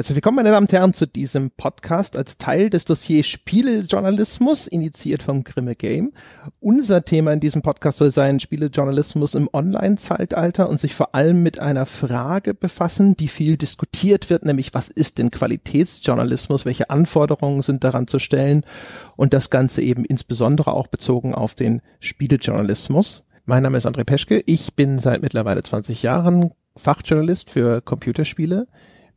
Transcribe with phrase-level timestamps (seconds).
[0.00, 5.22] Herzlich willkommen, meine Damen und Herren, zu diesem Podcast als Teil des Dossiers Spielejournalismus, initiiert
[5.22, 6.14] vom Grimme Game.
[6.58, 11.58] Unser Thema in diesem Podcast soll sein Spielejournalismus im Online-Zeitalter und sich vor allem mit
[11.58, 17.84] einer Frage befassen, die viel diskutiert wird, nämlich was ist denn Qualitätsjournalismus, welche Anforderungen sind
[17.84, 18.64] daran zu stellen
[19.16, 23.26] und das Ganze eben insbesondere auch bezogen auf den Spielejournalismus.
[23.44, 28.66] Mein Name ist André Peschke, ich bin seit mittlerweile 20 Jahren Fachjournalist für Computerspiele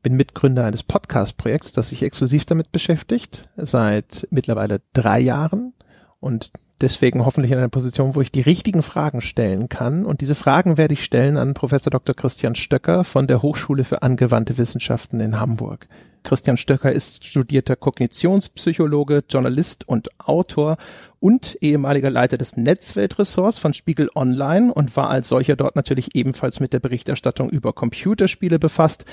[0.04, 5.74] bin Mitgründer eines Podcast-Projekts, das sich exklusiv damit beschäftigt, seit mittlerweile drei Jahren
[6.20, 6.52] und
[6.82, 10.06] deswegen hoffentlich in einer Position, wo ich die richtigen Fragen stellen kann.
[10.06, 12.14] Und diese Fragen werde ich stellen an Professor Dr.
[12.14, 15.88] Christian Stöcker von der Hochschule für angewandte Wissenschaften in Hamburg.
[16.24, 20.78] Christian Stöcker ist studierter Kognitionspsychologe, Journalist und Autor
[21.20, 26.60] und ehemaliger Leiter des Netzweltressorts von Spiegel Online und war als solcher dort natürlich ebenfalls
[26.60, 29.06] mit der Berichterstattung über Computerspiele befasst,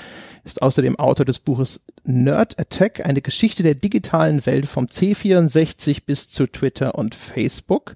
[0.43, 6.27] ist außerdem Autor des Buches Nerd Attack, eine Geschichte der digitalen Welt vom C64 bis
[6.27, 7.95] zu Twitter und Facebook.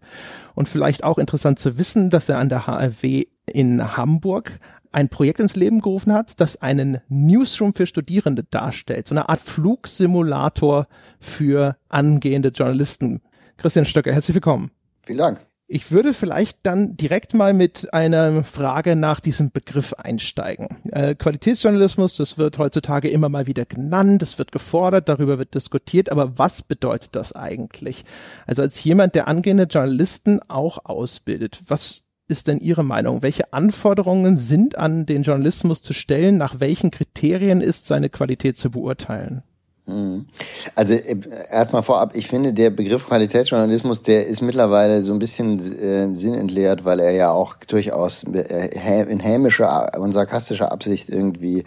[0.53, 4.59] Und vielleicht auch interessant zu wissen, dass er an der HRW in Hamburg
[4.95, 9.41] ein Projekt ins Leben gerufen hat, das einen Newsroom für Studierende darstellt, so eine Art
[9.41, 10.87] Flugsimulator
[11.19, 13.21] für angehende Journalisten.
[13.57, 14.71] Christian Stöcker, herzlich willkommen.
[15.03, 15.41] Vielen Dank.
[15.67, 20.69] Ich würde vielleicht dann direkt mal mit einer Frage nach diesem Begriff einsteigen.
[20.91, 26.09] Äh, Qualitätsjournalismus, das wird heutzutage immer mal wieder genannt, es wird gefordert, darüber wird diskutiert,
[26.11, 28.05] aber was bedeutet das eigentlich?
[28.45, 33.21] Also als jemand, der angehende Journalisten auch ausbildet, was ist denn Ihre Meinung?
[33.21, 36.37] Welche Anforderungen sind an den Journalismus zu stellen?
[36.37, 39.43] Nach welchen Kriterien ist seine Qualität zu beurteilen?
[39.85, 40.25] Mhm.
[40.73, 41.17] Also äh,
[41.51, 46.85] erstmal vorab, ich finde, der Begriff Qualitätsjournalismus, der ist mittlerweile so ein bisschen äh, sinnentleert,
[46.85, 51.65] weil er ja auch durchaus äh, in hämischer und sarkastischer Absicht irgendwie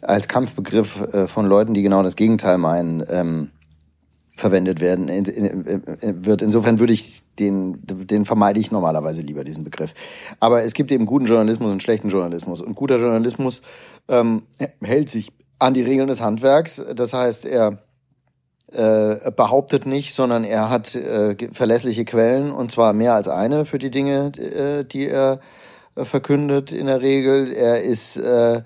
[0.00, 3.50] als Kampfbegriff äh, von Leuten, die genau das Gegenteil meinen, ähm,
[4.40, 6.42] verwendet werden in, in, wird.
[6.42, 9.94] Insofern würde ich den, den vermeide ich normalerweise lieber diesen Begriff.
[10.40, 12.60] Aber es gibt eben guten Journalismus und schlechten Journalismus.
[12.60, 13.62] Und guter Journalismus
[14.08, 14.42] ähm,
[14.82, 16.82] hält sich an die Regeln des Handwerks.
[16.94, 17.78] Das heißt, er
[18.72, 23.78] äh, behauptet nicht, sondern er hat äh, verlässliche Quellen und zwar mehr als eine für
[23.78, 25.40] die Dinge, äh, die er
[25.96, 27.52] verkündet in der Regel.
[27.52, 28.62] Er ist äh,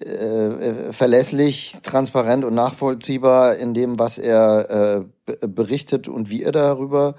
[0.00, 7.14] äh, verlässlich, transparent und nachvollziehbar in dem, was er äh, berichtet und wie er darüber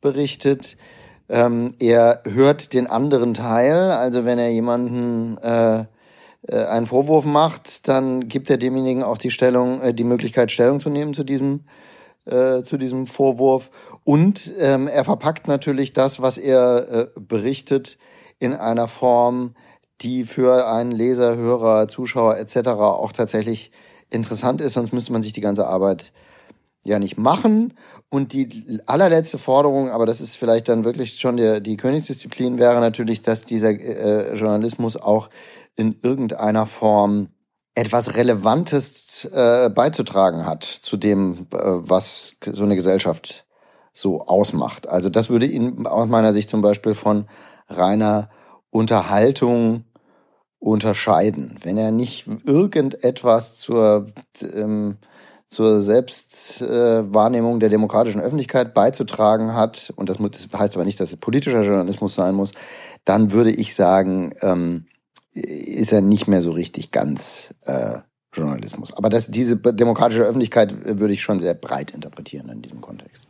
[0.00, 0.76] berichtet.
[1.28, 5.84] Ähm, er hört den anderen Teil, also wenn er jemanden äh,
[6.48, 10.80] äh, einen Vorwurf macht, dann gibt er demjenigen auch die Stellung, äh, die Möglichkeit, Stellung
[10.80, 11.64] zu nehmen zu diesem
[12.26, 13.70] äh, zu diesem Vorwurf.
[14.04, 17.98] Und ähm, er verpackt natürlich das, was er äh, berichtet,
[18.38, 19.54] in einer Form,
[20.02, 22.68] die für einen Leser, Hörer, Zuschauer etc.
[22.68, 23.70] auch tatsächlich
[24.10, 26.12] interessant ist, sonst müsste man sich die ganze Arbeit
[26.84, 27.74] ja nicht machen.
[28.08, 32.80] Und die allerletzte Forderung, aber das ist vielleicht dann wirklich schon der, die Königsdisziplin, wäre
[32.80, 35.28] natürlich, dass dieser äh, Journalismus auch
[35.74, 37.28] in irgendeiner Form
[37.74, 43.44] etwas Relevantes äh, beizutragen hat zu dem, äh, was so eine Gesellschaft
[43.92, 44.88] so ausmacht.
[44.88, 47.26] Also das würde ihn aus meiner Sicht zum Beispiel von
[47.68, 48.30] reiner
[48.70, 49.84] Unterhaltung
[50.58, 51.58] unterscheiden.
[51.62, 54.06] Wenn er nicht irgendetwas zur,
[54.54, 54.96] ähm,
[55.48, 61.10] zur Selbstwahrnehmung äh, der demokratischen Öffentlichkeit beizutragen hat, und das, das, heißt aber nicht, dass
[61.10, 62.50] es politischer Journalismus sein muss,
[63.04, 64.86] dann würde ich sagen, ähm,
[65.32, 67.98] ist er nicht mehr so richtig ganz äh,
[68.32, 68.92] Journalismus.
[68.92, 73.24] Aber das, diese demokratische Öffentlichkeit äh, würde ich schon sehr breit interpretieren in diesem Kontext.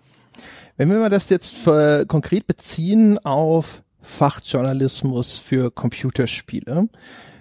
[0.77, 6.89] Wenn wir mal das jetzt für, konkret beziehen auf Fachjournalismus für Computerspiele,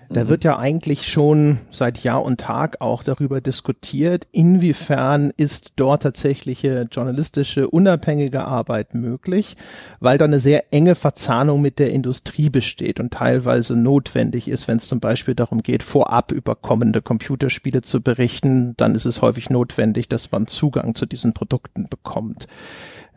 [0.09, 0.29] da mhm.
[0.29, 6.87] wird ja eigentlich schon seit Jahr und Tag auch darüber diskutiert, inwiefern ist dort tatsächliche
[6.91, 9.55] journalistische unabhängige Arbeit möglich,
[9.99, 14.77] weil da eine sehr enge Verzahnung mit der Industrie besteht und teilweise notwendig ist, wenn
[14.77, 19.49] es zum Beispiel darum geht, vorab über kommende Computerspiele zu berichten, dann ist es häufig
[19.49, 22.47] notwendig, dass man Zugang zu diesen Produkten bekommt.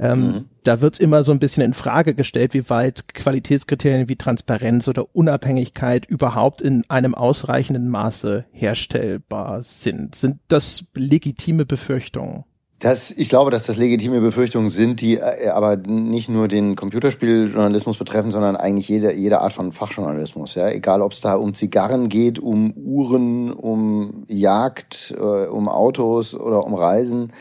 [0.00, 0.44] Ähm, mhm.
[0.62, 5.14] Da wird immer so ein bisschen in Frage gestellt, wie weit Qualitätskriterien wie Transparenz oder
[5.14, 10.14] Unabhängigkeit überhaupt in einem ausreichenden Maße herstellbar sind.
[10.14, 12.44] Sind das legitime Befürchtungen?
[12.80, 17.98] Das, ich glaube, dass das legitime Befürchtungen sind, die äh, aber nicht nur den Computerspieljournalismus
[17.98, 20.54] betreffen, sondern eigentlich jede, jede Art von Fachjournalismus.
[20.54, 20.68] Ja?
[20.68, 26.64] Egal, ob es da um Zigarren geht, um Uhren, um Jagd, äh, um Autos oder
[26.64, 27.32] um Reisen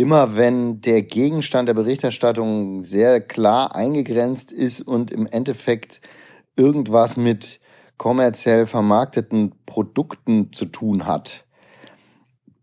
[0.00, 6.00] immer wenn der Gegenstand der Berichterstattung sehr klar eingegrenzt ist und im Endeffekt
[6.56, 7.60] irgendwas mit
[7.98, 11.44] kommerziell vermarkteten Produkten zu tun hat,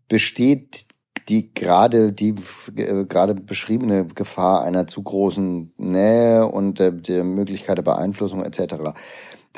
[0.08, 0.86] besteht
[1.28, 2.34] die gerade die
[2.76, 8.94] äh, gerade beschriebene Gefahr einer zu großen Nähe und der, der Möglichkeit der Beeinflussung etc.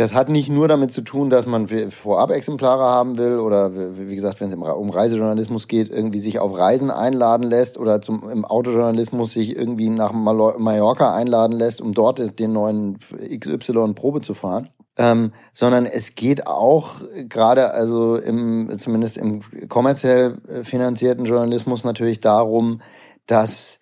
[0.00, 4.14] Das hat nicht nur damit zu tun, dass man vorab Exemplare haben will oder wie
[4.14, 8.46] gesagt, wenn es um Reisejournalismus geht, irgendwie sich auf Reisen einladen lässt oder zum, im
[8.46, 14.70] Autojournalismus sich irgendwie nach Mallorca einladen lässt, um dort den neuen XY Probe zu fahren.
[14.96, 22.20] Ähm, sondern es geht auch gerade also im zumindest im kommerziell äh, finanzierten Journalismus natürlich
[22.20, 22.80] darum,
[23.26, 23.80] dass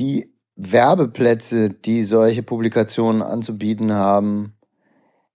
[0.00, 4.54] die Werbeplätze, die solche Publikationen anzubieten haben,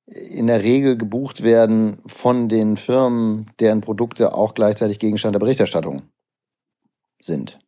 [0.06, 6.04] in der Regel gebucht werden von den Firmen, deren Produkte auch gleichzeitig Gegenstand der Berichterstattung
[7.22, 7.60] sind.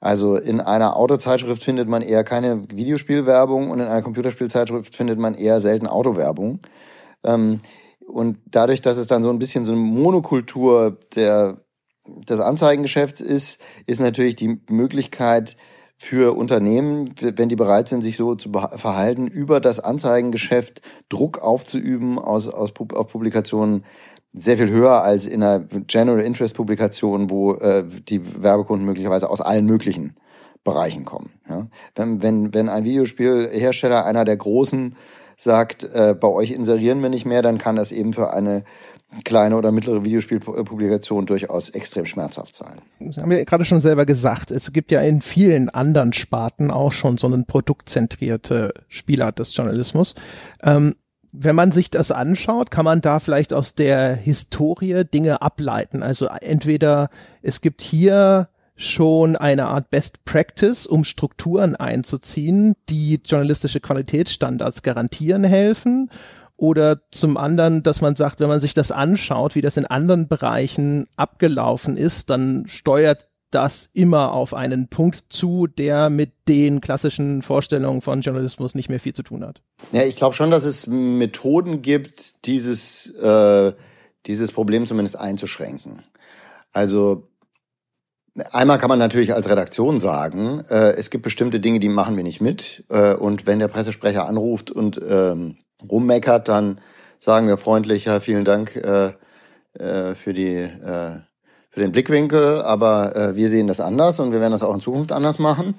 [0.00, 5.34] Also in einer Autozeitschrift findet man eher keine Videospielwerbung und in einer Computerspielzeitschrift findet man
[5.34, 6.60] eher selten Autowerbung.
[7.24, 7.58] Ähm,
[8.06, 11.60] und dadurch, dass es dann so ein bisschen so eine Monokultur der,
[12.06, 15.56] des Anzeigengeschäfts ist, ist natürlich die Möglichkeit
[15.98, 22.18] für Unternehmen, wenn die bereit sind, sich so zu verhalten, über das Anzeigengeschäft Druck aufzuüben
[22.18, 23.84] aus, aus, auf Publikationen
[24.34, 29.40] sehr viel höher als in einer General Interest Publikation, wo äh, die Werbekunden möglicherweise aus
[29.40, 30.14] allen möglichen
[30.62, 31.30] Bereichen kommen.
[31.48, 31.68] Ja?
[31.94, 34.96] Wenn, wenn, wenn ein Videospielhersteller, einer der großen,
[35.38, 38.64] sagt, äh, bei euch inserieren wir nicht mehr, dann kann das eben für eine
[39.24, 42.80] kleine oder mittlere Videospielpublikation durchaus extrem schmerzhaft sein.
[42.98, 46.92] Sie haben ja gerade schon selber gesagt, es gibt ja in vielen anderen Sparten auch
[46.92, 50.14] schon so einen produktzentrierte Spielart des Journalismus.
[50.62, 50.94] Ähm,
[51.32, 56.02] wenn man sich das anschaut, kann man da vielleicht aus der Historie Dinge ableiten.
[56.02, 57.10] Also entweder
[57.42, 65.44] es gibt hier schon eine Art Best Practice, um Strukturen einzuziehen, die journalistische Qualitätsstandards garantieren
[65.44, 66.10] helfen.
[66.56, 70.26] Oder zum anderen, dass man sagt, wenn man sich das anschaut, wie das in anderen
[70.28, 77.42] Bereichen abgelaufen ist, dann steuert das immer auf einen Punkt zu, der mit den klassischen
[77.42, 79.62] Vorstellungen von Journalismus nicht mehr viel zu tun hat.
[79.92, 83.72] Ja, ich glaube schon, dass es Methoden gibt, dieses, äh,
[84.26, 86.02] dieses Problem zumindest einzuschränken.
[86.72, 87.28] Also
[88.52, 92.22] Einmal kann man natürlich als Redaktion sagen, äh, es gibt bestimmte Dinge, die machen wir
[92.22, 92.84] nicht mit.
[92.90, 96.80] Äh, und wenn der Pressesprecher anruft und ähm, rummeckert, dann
[97.18, 99.12] sagen wir freundlich, ja, vielen Dank äh,
[99.78, 101.20] äh, für die äh,
[101.70, 104.80] für den Blickwinkel, aber äh, wir sehen das anders und wir werden das auch in
[104.80, 105.74] Zukunft anders machen.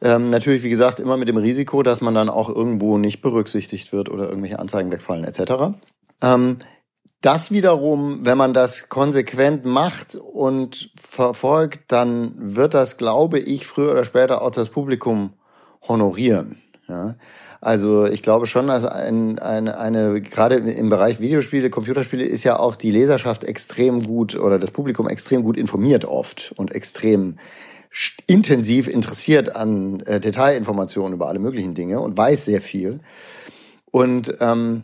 [0.00, 3.92] Ähm, natürlich, wie gesagt, immer mit dem Risiko, dass man dann auch irgendwo nicht berücksichtigt
[3.92, 5.76] wird oder irgendwelche Anzeigen wegfallen etc.
[6.22, 6.58] Ähm,
[7.20, 13.90] das wiederum, wenn man das konsequent macht und verfolgt, dann wird das, glaube ich, früher
[13.90, 15.32] oder später auch das Publikum
[15.88, 16.62] honorieren.
[16.86, 17.16] Ja?
[17.64, 22.58] Also ich glaube schon, dass ein, eine, eine, gerade im Bereich Videospiele, Computerspiele ist ja
[22.58, 27.38] auch die Leserschaft extrem gut oder das Publikum extrem gut informiert oft und extrem
[28.26, 33.00] intensiv interessiert an äh, Detailinformationen über alle möglichen Dinge und weiß sehr viel.
[33.90, 34.82] Und ähm,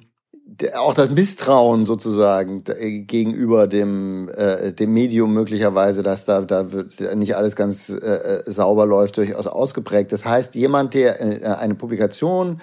[0.75, 7.37] auch das Misstrauen sozusagen gegenüber dem, äh, dem Medium möglicherweise, dass da, da wird nicht
[7.37, 10.13] alles ganz äh, äh, sauber läuft, durchaus ausgeprägt.
[10.13, 12.61] Das heißt, jemand, der äh, eine Publikation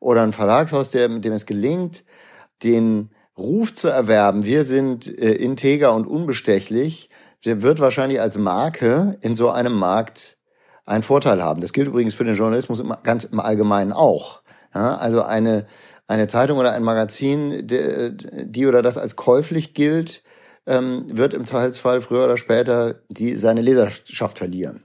[0.00, 2.04] oder ein Verlagshaus, der, mit dem es gelingt,
[2.62, 7.10] den Ruf zu erwerben, wir sind äh, integer und unbestechlich,
[7.44, 10.38] der wird wahrscheinlich als Marke in so einem Markt
[10.86, 11.60] einen Vorteil haben.
[11.60, 14.40] Das gilt übrigens für den Journalismus im, ganz im Allgemeinen auch.
[14.74, 15.66] Ja, also eine
[16.06, 20.22] eine Zeitung oder ein Magazin, die oder das als käuflich gilt,
[20.66, 24.84] ähm, wird im Zweifelsfall früher oder später die, seine Leserschaft verlieren.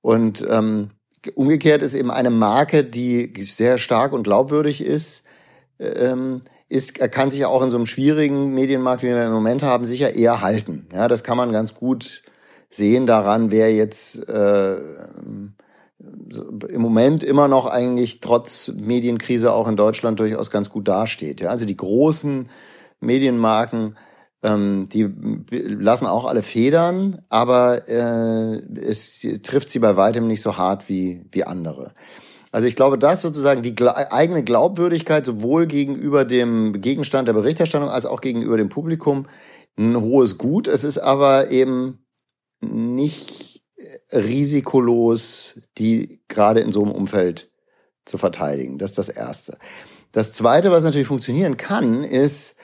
[0.00, 0.90] Und ähm,
[1.34, 5.22] umgekehrt ist eben eine Marke, die sehr stark und glaubwürdig ist,
[5.78, 9.86] ähm, ist, kann sich auch in so einem schwierigen Medienmarkt, wie wir im Moment haben,
[9.86, 10.88] sicher eher halten.
[10.94, 12.22] Ja, das kann man ganz gut
[12.70, 14.76] sehen daran, wer jetzt äh,
[16.68, 21.40] im Moment immer noch eigentlich trotz Medienkrise auch in Deutschland durchaus ganz gut dasteht.
[21.40, 22.48] Ja, also die großen
[23.00, 23.96] Medienmarken,
[24.42, 25.08] ähm, die
[25.50, 31.24] lassen auch alle Federn, aber äh, es trifft sie bei weitem nicht so hart wie,
[31.32, 31.92] wie andere.
[32.52, 38.06] Also ich glaube, dass sozusagen die eigene Glaubwürdigkeit sowohl gegenüber dem Gegenstand der Berichterstattung als
[38.06, 39.26] auch gegenüber dem Publikum
[39.78, 40.66] ein hohes Gut.
[40.66, 42.04] Es ist aber eben
[42.60, 43.49] nicht
[44.12, 47.50] risikolos, die gerade in so einem Umfeld
[48.04, 48.78] zu verteidigen.
[48.78, 49.56] Das ist das Erste.
[50.12, 52.56] Das Zweite, was natürlich funktionieren kann, ist,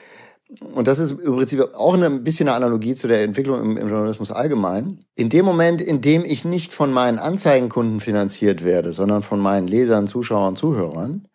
[0.59, 3.89] und das ist im Prinzip auch ein bisschen eine Analogie zu der Entwicklung im, im,
[3.89, 4.99] Journalismus allgemein.
[5.15, 9.67] In dem Moment, in dem ich nicht von meinen Anzeigenkunden finanziert werde, sondern von meinen
[9.67, 11.27] Lesern, Zuschauern, Zuhörern,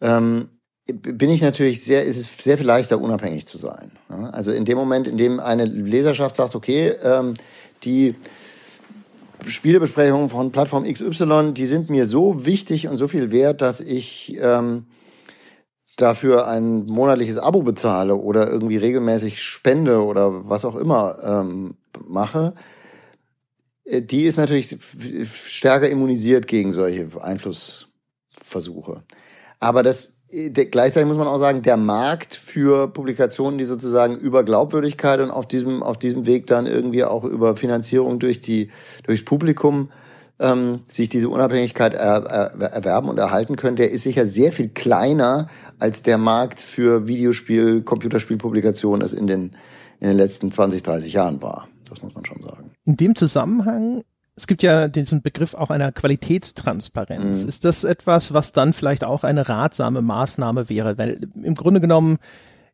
[0.00, 0.48] ähm,
[0.86, 3.92] bin ich natürlich sehr, ist es sehr viel leichter, unabhängig zu sein.
[4.32, 7.34] Also in dem Moment, in dem eine Leserschaft sagt, okay, ähm,
[7.84, 8.16] die
[9.46, 14.36] Spielebesprechungen von Plattform XY, die sind mir so wichtig und so viel wert, dass ich
[14.40, 14.86] ähm,
[15.96, 22.54] dafür ein monatliches Abo bezahle oder irgendwie regelmäßig spende oder was auch immer ähm, mache,
[23.84, 24.76] äh, die ist natürlich
[25.32, 29.04] stärker immunisiert gegen solche Einflussversuche.
[29.60, 34.44] Aber das äh, gleichzeitig muss man auch sagen, der Markt für Publikationen, die sozusagen über
[34.44, 38.70] Glaubwürdigkeit und auf diesem auf diesem Weg dann irgendwie auch über Finanzierung durch die
[39.04, 39.88] durchs Publikum
[40.40, 44.68] ähm, sich diese Unabhängigkeit er, er, erwerben und erhalten können, der ist sicher sehr viel
[44.68, 45.48] kleiner
[45.78, 49.56] als der Markt für Videospiel, Computerspielpublikationen es in den,
[50.00, 51.68] in den letzten 20, 30 Jahren war.
[51.88, 52.72] Das muss man schon sagen.
[52.84, 54.02] In dem Zusammenhang
[54.36, 57.42] es gibt ja diesen Begriff auch einer Qualitätstransparenz.
[57.42, 57.48] Mhm.
[57.48, 60.98] Ist das etwas, was dann vielleicht auch eine ratsame Maßnahme wäre?
[60.98, 62.18] Weil im Grunde genommen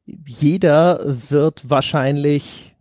[0.07, 2.75] jeder wird wahrscheinlich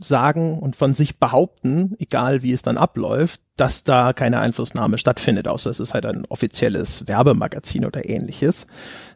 [0.00, 5.46] sagen und von sich behaupten, egal wie es dann abläuft, dass da keine Einflussnahme stattfindet,
[5.46, 8.66] außer es ist halt ein offizielles Werbemagazin oder ähnliches.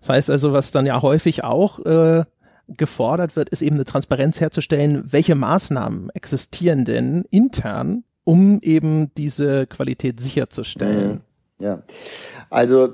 [0.00, 2.24] Das heißt also, was dann ja häufig auch äh,
[2.68, 9.66] gefordert wird, ist eben eine Transparenz herzustellen, welche Maßnahmen existieren denn intern, um eben diese
[9.66, 11.22] Qualität sicherzustellen.
[11.58, 11.64] Mhm.
[11.64, 11.82] Ja,
[12.50, 12.90] also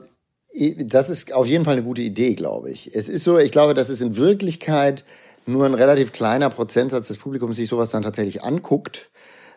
[0.78, 2.94] das ist auf jeden Fall eine gute Idee, glaube ich.
[2.94, 5.04] Es ist so, ich glaube, dass es in Wirklichkeit
[5.44, 9.10] nur ein relativ kleiner Prozentsatz des Publikums sich sowas dann tatsächlich anguckt.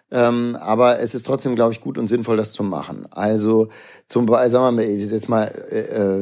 [0.09, 3.07] Ähm, aber es ist trotzdem, glaube ich, gut und sinnvoll, das zu machen.
[3.11, 3.67] Also
[4.07, 5.79] zum Beispiel, sagen wir mal, jetzt mal äh,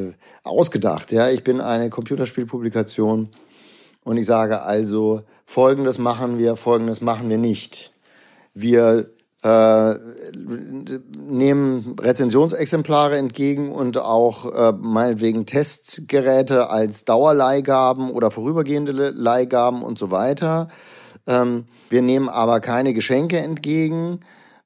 [0.09, 3.29] äh, ausgedacht, ja, ich bin eine Computerspielpublikation
[4.03, 7.93] und ich sage also, folgendes machen wir, folgendes machen wir nicht.
[8.53, 9.14] Wir
[9.45, 9.95] äh,
[11.27, 20.09] nehmen Rezensionsexemplare entgegen und auch äh, meinetwegen Testgeräte als Dauerleihgaben oder vorübergehende Leihgaben und so
[20.09, 20.67] weiter.
[21.27, 24.21] Ähm, wir nehmen aber keine Geschenke entgegen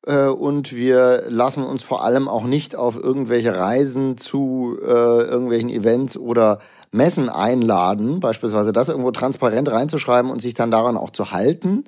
[0.07, 5.69] äh, und wir lassen uns vor allem auch nicht auf irgendwelche Reisen zu äh, irgendwelchen
[5.69, 6.59] Events oder
[6.91, 11.83] Messen einladen, beispielsweise das irgendwo transparent reinzuschreiben und sich dann daran auch zu halten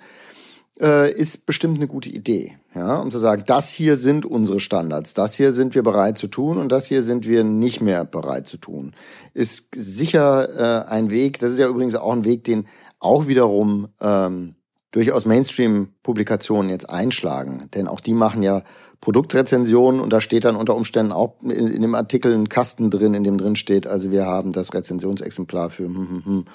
[0.82, 2.58] äh, ist bestimmt eine gute Idee.
[2.74, 6.28] Ja, um zu sagen, das hier sind unsere Standards, das hier sind wir bereit zu
[6.28, 8.94] tun und das hier sind wir nicht mehr bereit zu tun.
[9.34, 12.68] Ist sicher äh, ein Weg, das ist ja übrigens auch ein Weg, den
[13.00, 14.56] auch wiederum ähm,
[14.92, 17.70] durchaus Mainstream-Publikationen jetzt einschlagen.
[17.74, 18.64] Denn auch die machen ja
[19.02, 23.16] Produktrezensionen und da steht dann unter Umständen auch in, in dem Artikel ein Kasten drin,
[23.16, 26.46] in dem drin steht, also wir haben das Rezensionsexemplar für hm, hm, hm,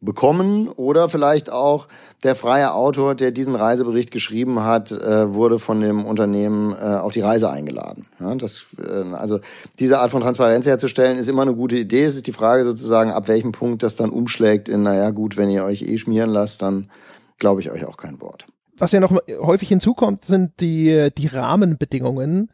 [0.00, 1.86] bekommen oder vielleicht auch
[2.24, 7.12] der freie Autor, der diesen Reisebericht geschrieben hat, äh, wurde von dem Unternehmen äh, auf
[7.12, 8.06] die Reise eingeladen.
[8.18, 9.40] Ja, das, äh, also
[9.78, 12.04] diese Art von Transparenz herzustellen ist immer eine gute Idee.
[12.04, 15.50] Es ist die Frage sozusagen, ab welchem Punkt das dann umschlägt in, naja gut, wenn
[15.50, 16.90] ihr euch eh schmieren lasst, dann
[17.38, 18.46] glaube ich euch auch kein Wort.
[18.78, 22.50] Was ja noch häufig hinzukommt, sind die, die Rahmenbedingungen,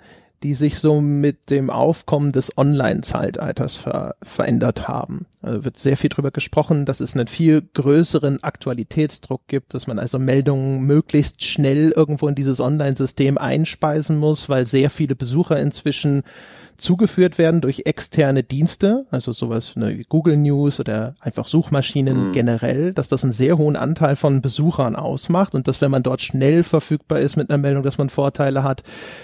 [0.47, 5.27] die sich so mit dem Aufkommen des Online-Zeitalters ver verändert haben.
[5.43, 9.99] Also wird sehr viel darüber gesprochen, dass es einen viel größeren Aktualitätsdruck gibt, dass man
[9.99, 16.23] also Meldungen möglichst schnell irgendwo in dieses Online-System einspeisen muss, weil sehr viele Besucher inzwischen
[16.77, 22.33] zugeführt werden durch externe Dienste, also sowas wie Google News oder einfach Suchmaschinen mhm.
[22.33, 26.21] generell, dass das einen sehr hohen Anteil von Besuchern ausmacht und dass wenn man dort
[26.21, 28.83] schnell verfügbar ist mit einer Meldung, dass man Vorteile hat,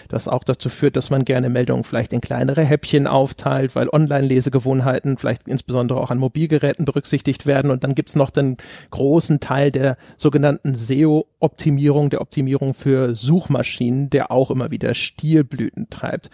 [0.08, 5.18] das auch dazu führt, dass man gerne Meldungen vielleicht in kleinere Häppchen aufteilt, weil Online-Lesegewohnheiten
[5.18, 8.56] vielleicht insbesondere auch an Mobilgeräten berücksichtigt werden und dann gibt's noch den
[8.90, 16.30] großen Teil der sogenannten SEO-Optimierung, der Optimierung für Suchmaschinen, der auch immer wieder Stilblüten treibt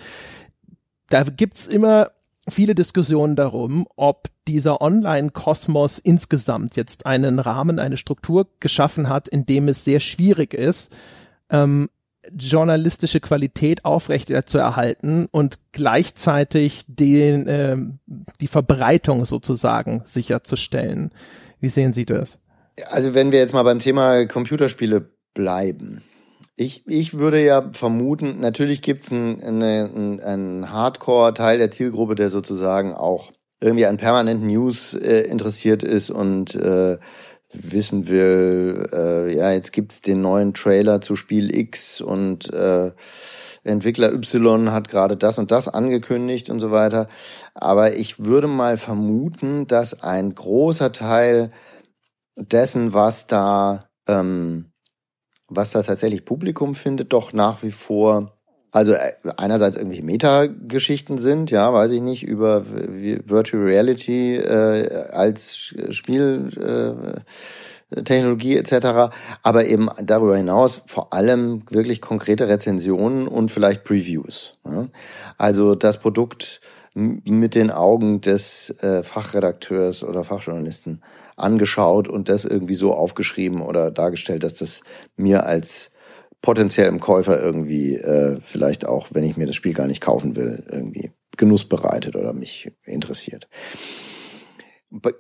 [1.09, 2.11] da gibt's immer
[2.49, 9.45] viele Diskussionen darum, ob dieser Online-Kosmos insgesamt jetzt einen Rahmen, eine Struktur geschaffen hat, in
[9.47, 10.95] dem es sehr schwierig ist,
[11.51, 11.89] ähm,
[12.33, 17.77] journalistische Qualität aufrecht zu erhalten und gleichzeitig den, äh,
[18.41, 21.13] die Verbreitung sozusagen sicherzustellen.
[21.61, 22.41] Wie sehen Sie das?
[22.91, 26.03] Also wenn wir jetzt mal beim Thema Computerspiele bleiben,
[26.59, 32.95] ich, ich würde ja vermuten, natürlich gibt's einen, einen, einen Hardcore-Teil der Zielgruppe, der sozusagen
[32.95, 36.99] auch irgendwie an permanenten News äh, interessiert ist und äh,
[37.53, 42.91] wissen will, äh, ja, jetzt gibt's den neuen Trailer zu Spiel X und äh,
[43.63, 47.07] Entwickler Y hat gerade das und das angekündigt und so weiter.
[47.55, 51.53] Aber ich würde mal vermuten, dass ein großer Teil
[52.37, 54.73] dessen, was da ähm,
[55.49, 58.33] was da tatsächlich Publikum findet, doch nach wie vor
[58.71, 65.75] Also äh, einerseits irgendwelche Meta-Geschichten sind, ja, weiß ich nicht, über Virtual Reality äh, als
[65.91, 66.51] Spiel.
[66.57, 67.21] Äh,
[67.91, 74.59] etc., aber eben darüber hinaus vor allem wirklich konkrete Rezensionen und vielleicht Previews.
[74.67, 74.89] Ja?
[75.39, 76.61] Also das Produkt
[76.95, 81.01] mit den Augen des äh, Fachredakteurs oder Fachjournalisten
[81.39, 84.83] angeschaut und das irgendwie so aufgeschrieben oder dargestellt, dass das
[85.17, 85.93] mir als
[86.43, 90.65] potenziellem Käufer irgendwie äh, vielleicht auch, wenn ich mir das Spiel gar nicht kaufen will,
[90.71, 93.49] irgendwie Genuss bereitet oder mich interessiert.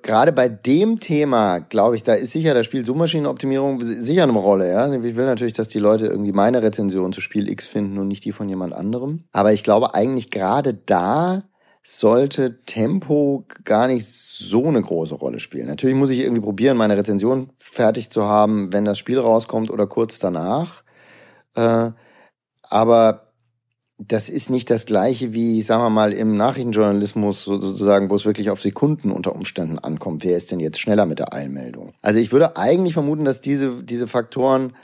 [0.02, 4.70] Gerade bei dem Thema, glaube ich, da ist sicher, da spielt Suchmaschinenoptimierung sicher eine Rolle.
[4.70, 4.90] Ja?
[4.94, 8.24] Ich will natürlich, dass die Leute irgendwie meine Rezension zu Spiel X finden und nicht
[8.24, 9.24] die von jemand anderem.
[9.30, 11.42] Aber ich glaube eigentlich gerade da
[11.82, 15.66] sollte Tempo gar nicht so eine große Rolle spielen.
[15.66, 19.86] Natürlich muss ich irgendwie probieren, meine Rezension fertig zu haben, wenn das Spiel rauskommt oder
[19.86, 20.82] kurz danach.
[21.54, 21.90] Äh,
[22.62, 23.32] aber
[23.98, 28.50] das ist nicht das gleiche wie, sagen wir mal, im Nachrichtenjournalismus sozusagen, wo es wirklich
[28.50, 30.22] auf Sekunden unter Umständen ankommt.
[30.24, 31.94] Wer ist denn jetzt schneller mit der Eilmeldung?
[32.00, 34.74] Also ich würde eigentlich vermuten, dass diese, diese Faktoren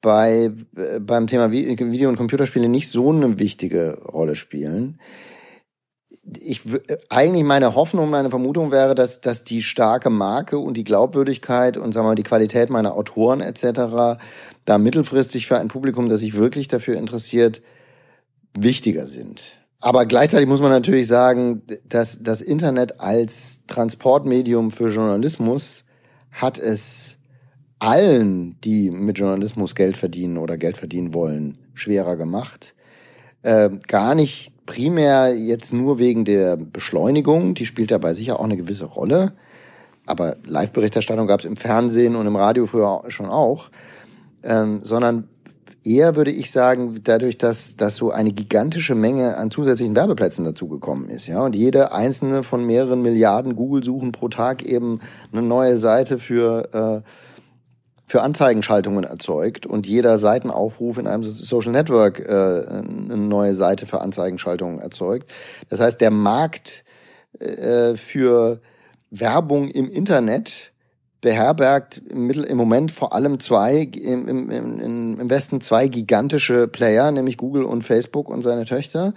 [0.00, 4.98] bei, äh, beim Thema Video- und Computerspiele nicht so eine wichtige Rolle spielen
[6.40, 6.62] ich
[7.08, 11.92] eigentlich meine Hoffnung, meine Vermutung wäre, dass, dass die starke Marke und die Glaubwürdigkeit und
[11.92, 14.20] sagen wir mal, die Qualität meiner Autoren etc.
[14.64, 17.60] da mittelfristig für ein Publikum, das sich wirklich dafür interessiert,
[18.56, 19.58] wichtiger sind.
[19.80, 25.84] Aber gleichzeitig muss man natürlich sagen, dass das Internet als Transportmedium für Journalismus
[26.30, 27.18] hat es
[27.80, 32.76] allen, die mit Journalismus Geld verdienen oder Geld verdienen wollen, schwerer gemacht.
[33.42, 38.56] Äh, gar nicht primär jetzt nur wegen der Beschleunigung, die spielt dabei sicher auch eine
[38.56, 39.32] gewisse Rolle.
[40.06, 43.70] Aber Live-Berichterstattung gab es im Fernsehen und im Radio früher schon auch.
[44.42, 45.28] Ähm, sondern
[45.84, 51.08] eher würde ich sagen, dadurch, dass, dass so eine gigantische Menge an zusätzlichen Werbeplätzen dazugekommen
[51.08, 55.00] ist, ja, und jede einzelne von mehreren Milliarden Google-Suchen pro Tag eben
[55.32, 57.31] eine neue Seite für äh,
[58.12, 64.02] für Anzeigenschaltungen erzeugt und jeder Seitenaufruf in einem Social Network äh, eine neue Seite für
[64.02, 65.30] Anzeigenschaltungen erzeugt.
[65.70, 66.84] Das heißt, der Markt
[67.38, 68.60] äh, für
[69.10, 70.74] Werbung im Internet
[71.22, 76.68] beherbergt im, Mittel, im Moment vor allem zwei, im, im, im, im Westen zwei gigantische
[76.68, 79.14] Player, nämlich Google und Facebook und seine Töchter.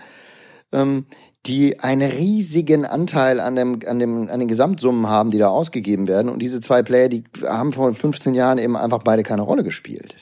[0.72, 1.06] Ähm,
[1.46, 6.08] die einen riesigen Anteil an, dem, an, dem, an den Gesamtsummen haben, die da ausgegeben
[6.08, 6.30] werden.
[6.30, 10.16] Und diese zwei Player, die haben vor 15 Jahren eben einfach beide keine Rolle gespielt.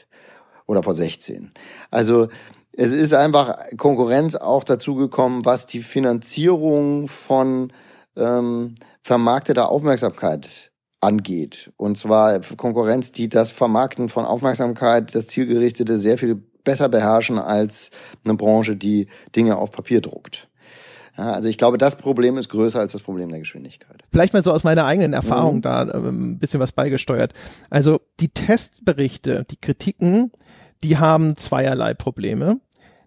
[0.65, 1.49] Oder vor 16.
[1.91, 2.27] Also
[2.75, 7.71] es ist einfach Konkurrenz auch dazu gekommen, was die Finanzierung von
[8.17, 11.71] ähm, vermarkteter Aufmerksamkeit angeht.
[11.77, 17.91] Und zwar Konkurrenz, die das Vermarkten von Aufmerksamkeit, das Zielgerichtete sehr viel besser beherrschen als
[18.23, 20.49] eine Branche, die Dinge auf Papier druckt.
[21.17, 24.03] Ja, also ich glaube, das Problem ist größer als das Problem der Geschwindigkeit.
[24.11, 25.61] Vielleicht mal so aus meiner eigenen Erfahrung mhm.
[25.61, 27.33] da ähm, ein bisschen was beigesteuert.
[27.69, 30.31] Also die Testberichte, die Kritiken,
[30.83, 32.59] die haben zweierlei Probleme.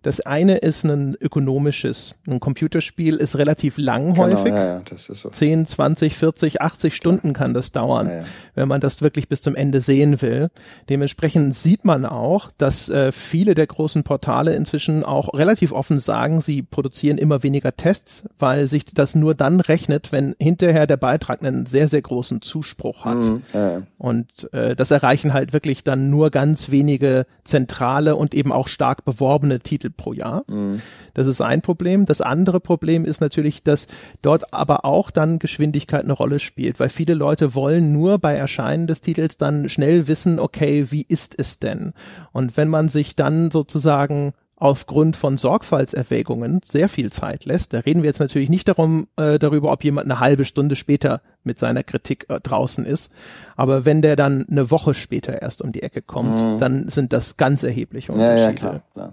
[0.06, 2.14] Das eine ist ein ökonomisches.
[2.28, 4.52] Ein Computerspiel ist relativ lang genau, häufig.
[4.52, 5.30] Ja, ja, das ist so.
[5.30, 8.22] 10, 20, 40, 80 Stunden kann das dauern, ja,
[8.54, 10.50] wenn man das wirklich bis zum Ende sehen will.
[10.88, 16.40] Dementsprechend sieht man auch, dass äh, viele der großen Portale inzwischen auch relativ offen sagen,
[16.40, 21.42] sie produzieren immer weniger Tests, weil sich das nur dann rechnet, wenn hinterher der Beitrag
[21.42, 23.24] einen sehr, sehr großen Zuspruch hat.
[23.24, 23.88] Mhm.
[23.98, 29.04] Und äh, das erreichen halt wirklich dann nur ganz wenige zentrale und eben auch stark
[29.04, 30.44] beworbene Titel pro Jahr.
[30.48, 30.80] Mhm.
[31.14, 32.04] Das ist ein Problem.
[32.04, 33.88] Das andere Problem ist natürlich, dass
[34.22, 38.86] dort aber auch dann Geschwindigkeit eine Rolle spielt, weil viele Leute wollen nur bei Erscheinen
[38.86, 41.92] des Titels dann schnell wissen, okay, wie ist es denn?
[42.32, 47.74] Und wenn man sich dann sozusagen aufgrund von Sorgfaltserwägungen sehr viel Zeit lässt.
[47.74, 51.20] Da reden wir jetzt natürlich nicht darum, äh, darüber, ob jemand eine halbe Stunde später
[51.44, 53.12] mit seiner Kritik äh, draußen ist.
[53.54, 56.56] Aber wenn der dann eine Woche später erst um die Ecke kommt, mhm.
[56.56, 58.40] dann sind das ganz erhebliche Unterschiede.
[58.40, 59.12] Ja, ja, klar, klar.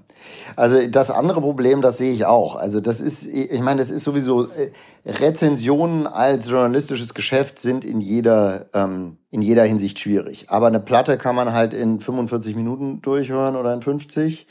[0.56, 2.56] Also das andere Problem, das sehe ich auch.
[2.56, 4.72] Also das ist, ich meine, das ist sowieso, äh,
[5.06, 10.46] Rezensionen als journalistisches Geschäft sind in jeder, ähm, in jeder Hinsicht schwierig.
[10.48, 14.48] Aber eine Platte kann man halt in 45 Minuten durchhören oder in 50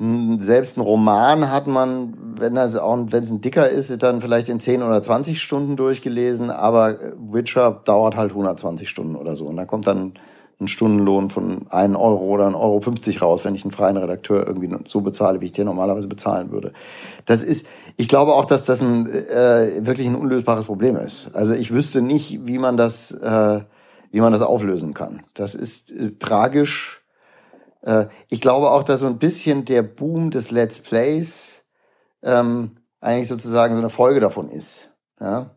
[0.00, 4.48] selbst ein Roman hat man, wenn das auch, wenn es ein dicker ist, dann vielleicht
[4.48, 9.46] in 10 oder 20 Stunden durchgelesen, aber Witcher dauert halt 120 Stunden oder so.
[9.46, 10.14] Und da kommt dann
[10.60, 14.46] ein Stundenlohn von 1 Euro oder 1,50 Euro 50 raus, wenn ich einen freien Redakteur
[14.46, 16.72] irgendwie so bezahle, wie ich dir normalerweise bezahlen würde.
[17.24, 21.30] Das ist, ich glaube auch, dass das ein äh, wirklich ein unlösbares Problem ist.
[21.34, 23.60] Also ich wüsste nicht, wie man das, äh,
[24.12, 25.22] wie man das auflösen kann.
[25.34, 26.97] Das ist äh, tragisch
[28.28, 31.64] ich glaube auch, dass so ein bisschen der Boom des Let's Plays
[32.22, 34.90] ähm, eigentlich sozusagen so eine Folge davon ist.
[35.20, 35.56] Ja?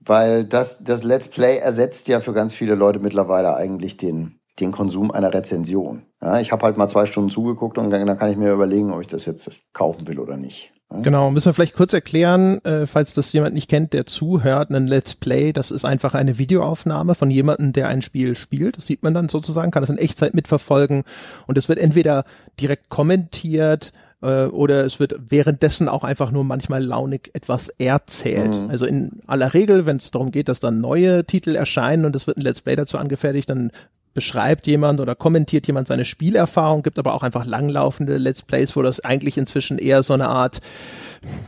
[0.00, 4.72] Weil das, das Let's Play ersetzt ja für ganz viele Leute mittlerweile eigentlich den, den
[4.72, 6.06] Konsum einer Rezension.
[6.22, 9.00] Ja, ich habe halt mal zwei Stunden zugeguckt und dann kann ich mir überlegen, ob
[9.00, 10.72] ich das jetzt kaufen will oder nicht.
[10.92, 11.00] Ja?
[11.00, 14.86] Genau, müssen wir vielleicht kurz erklären, äh, falls das jemand nicht kennt, der zuhört, ein
[14.86, 18.76] Let's Play, das ist einfach eine Videoaufnahme von jemandem, der ein Spiel spielt.
[18.76, 21.04] Das sieht man dann sozusagen, kann das in Echtzeit mitverfolgen
[21.46, 22.24] und es wird entweder
[22.60, 28.60] direkt kommentiert, äh, oder es wird währenddessen auch einfach nur manchmal launig etwas erzählt.
[28.60, 28.70] Mhm.
[28.70, 32.26] Also in aller Regel, wenn es darum geht, dass dann neue Titel erscheinen und es
[32.26, 33.70] wird ein Let's Play dazu angefertigt, dann
[34.16, 38.82] beschreibt jemand oder kommentiert jemand seine Spielerfahrung, gibt aber auch einfach langlaufende Let's Plays, wo
[38.82, 40.60] das eigentlich inzwischen eher so eine Art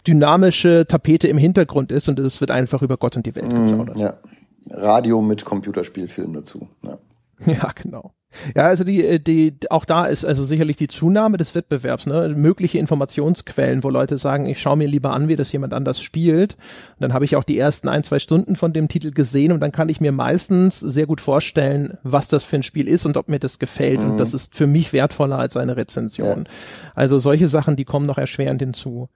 [0.06, 3.66] dynamische Tapete im Hintergrund ist und es wird einfach über Gott und die Welt mhm,
[3.66, 3.96] geplaudert.
[3.96, 4.14] Ja.
[4.70, 6.68] Radio mit Computerspielfilm dazu.
[6.82, 6.98] Ja.
[7.46, 8.12] ja, genau.
[8.54, 12.34] Ja, also die, äh, die, auch da ist also sicherlich die Zunahme des Wettbewerbs, ne?
[12.36, 16.54] mögliche Informationsquellen, wo Leute sagen, ich schaue mir lieber an, wie das jemand anders spielt.
[16.54, 19.60] Und dann habe ich auch die ersten ein, zwei Stunden von dem Titel gesehen und
[19.60, 23.16] dann kann ich mir meistens sehr gut vorstellen, was das für ein Spiel ist und
[23.16, 24.04] ob mir das gefällt.
[24.04, 24.12] Mhm.
[24.12, 26.44] Und das ist für mich wertvoller als eine Rezension.
[26.44, 26.92] Ja.
[26.94, 29.08] Also solche Sachen, die kommen noch erschwerend hinzu.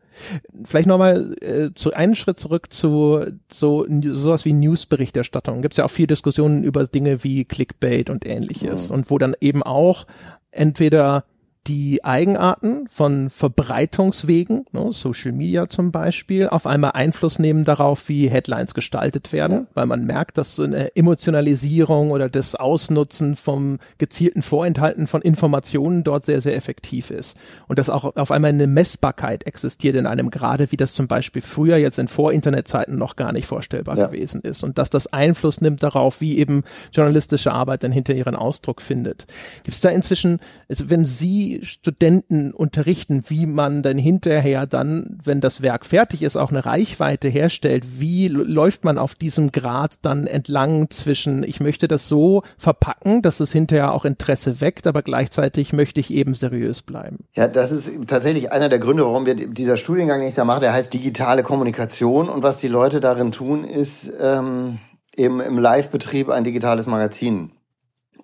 [0.65, 5.63] Vielleicht nochmal äh, zu einen Schritt zurück zu so sowas wie Newsberichterstattung.
[5.63, 8.89] Gibt es ja auch viel Diskussionen über Dinge wie Clickbait und ähnliches.
[8.89, 8.97] Mhm.
[8.97, 10.07] Und wo dann eben auch
[10.51, 11.25] entweder
[11.69, 18.29] die Eigenarten von Verbreitungswegen, ne, Social Media zum Beispiel, auf einmal Einfluss nehmen darauf, wie
[18.29, 24.43] Headlines gestaltet werden, weil man merkt, dass so eine Emotionalisierung oder das Ausnutzen vom gezielten
[24.43, 27.37] Vorenthalten von Informationen dort sehr, sehr effektiv ist.
[27.69, 31.43] Und dass auch auf einmal eine Messbarkeit existiert in einem gerade, wie das zum Beispiel
[31.43, 34.07] früher jetzt in Vor-Internet-Zeiten noch gar nicht vorstellbar ja.
[34.07, 34.65] gewesen ist.
[34.65, 39.27] Und dass das Einfluss nimmt darauf, wie eben journalistische Arbeit dann hinter ihren Ausdruck findet.
[39.63, 45.41] Gibt es da inzwischen, also wenn Sie Studenten unterrichten, wie man dann hinterher dann, wenn
[45.41, 48.01] das Werk fertig ist, auch eine Reichweite herstellt.
[48.01, 53.41] Wie läuft man auf diesem Grad dann entlang zwischen, ich möchte das so verpacken, dass
[53.41, 57.25] es hinterher auch Interesse weckt, aber gleichzeitig möchte ich eben seriös bleiben?
[57.35, 60.61] Ja, das ist tatsächlich einer der Gründe, warum wir dieser Studiengang nicht da machen.
[60.61, 64.79] Der heißt digitale Kommunikation und was die Leute darin tun, ist ähm,
[65.17, 67.53] eben im Live-Betrieb ein digitales Magazin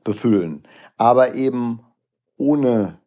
[0.04, 0.62] befüllen,
[0.96, 1.80] aber eben
[2.36, 2.98] ohne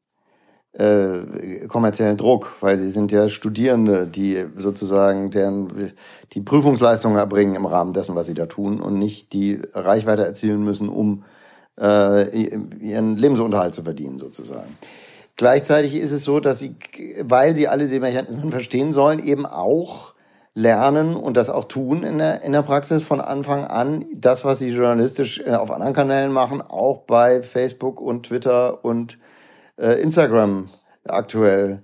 [0.74, 5.92] äh, kommerziellen Druck, weil sie sind ja Studierende, die sozusagen deren
[6.34, 10.64] die Prüfungsleistungen erbringen im Rahmen dessen, was sie da tun und nicht die Reichweite erzielen
[10.64, 11.24] müssen, um
[11.80, 12.30] äh,
[12.80, 14.78] ihren Lebensunterhalt zu verdienen sozusagen.
[15.36, 16.76] Gleichzeitig ist es so, dass sie,
[17.22, 20.14] weil sie alle diese Mechanismen verstehen sollen, eben auch
[20.54, 24.60] lernen und das auch tun in der, in der Praxis von Anfang an, das, was
[24.60, 29.18] sie journalistisch auf anderen Kanälen machen, auch bei Facebook und Twitter und
[29.82, 30.70] äh, Instagram
[31.06, 31.84] aktuell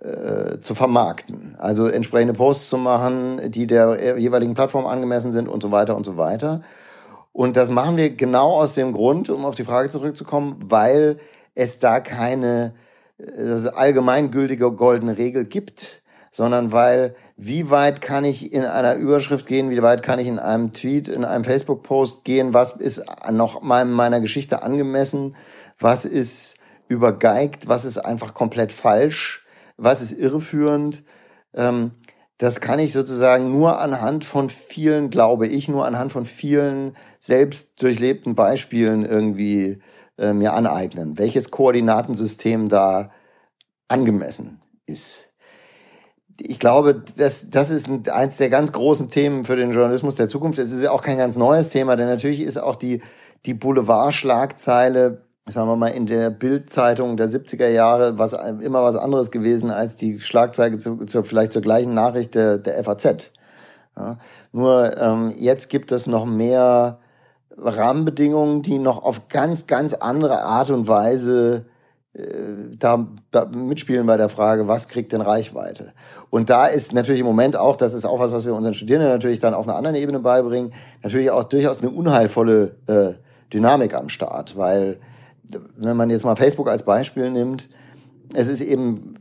[0.00, 1.54] äh, zu vermarkten.
[1.58, 6.04] Also entsprechende Posts zu machen, die der jeweiligen Plattform angemessen sind und so weiter und
[6.04, 6.62] so weiter.
[7.32, 11.18] Und das machen wir genau aus dem Grund, um auf die Frage zurückzukommen, weil
[11.54, 12.74] es da keine
[13.18, 19.70] äh, allgemeingültige goldene Regel gibt, sondern weil wie weit kann ich in einer Überschrift gehen,
[19.70, 24.20] wie weit kann ich in einem Tweet, in einem Facebook-Post gehen, was ist noch meiner
[24.20, 25.36] Geschichte angemessen,
[25.78, 26.55] was ist
[26.88, 29.46] übergeigt, was ist einfach komplett falsch,
[29.76, 31.02] was ist irreführend.
[31.54, 31.92] Ähm,
[32.38, 37.82] das kann ich sozusagen nur anhand von vielen, glaube ich, nur anhand von vielen selbst
[37.82, 39.80] durchlebten Beispielen irgendwie
[40.18, 43.10] äh, mir aneignen, welches Koordinatensystem da
[43.88, 45.30] angemessen ist.
[46.38, 50.28] Ich glaube, das, das ist ein, eins der ganz großen Themen für den Journalismus der
[50.28, 50.58] Zukunft.
[50.58, 53.00] Es ist ja auch kein ganz neues Thema, denn natürlich ist auch die,
[53.46, 59.30] die Boulevardschlagzeile sagen wir mal, in der Bildzeitung der 70er Jahre was immer was anderes
[59.30, 63.30] gewesen als die Schlagzeile zu, zu vielleicht zur gleichen Nachricht der, der FAZ.
[63.96, 64.18] Ja,
[64.52, 66.98] nur ähm, jetzt gibt es noch mehr
[67.56, 71.64] Rahmenbedingungen, die noch auf ganz, ganz andere Art und Weise
[72.12, 72.24] äh,
[72.76, 75.92] da, da mitspielen bei der Frage, was kriegt denn Reichweite?
[76.28, 79.10] Und da ist natürlich im Moment auch, das ist auch was, was wir unseren Studierenden
[79.10, 83.12] natürlich dann auf einer anderen Ebene beibringen, natürlich auch durchaus eine unheilvolle äh,
[83.52, 84.98] Dynamik am Start, weil
[85.76, 87.68] wenn man jetzt mal Facebook als Beispiel nimmt,
[88.34, 89.14] es ist eben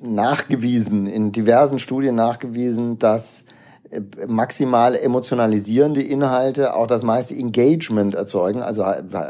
[0.00, 3.44] nachgewiesen, in diversen Studien nachgewiesen, dass
[3.90, 8.84] äh, maximal emotionalisierende Inhalte auch das meiste Engagement erzeugen, also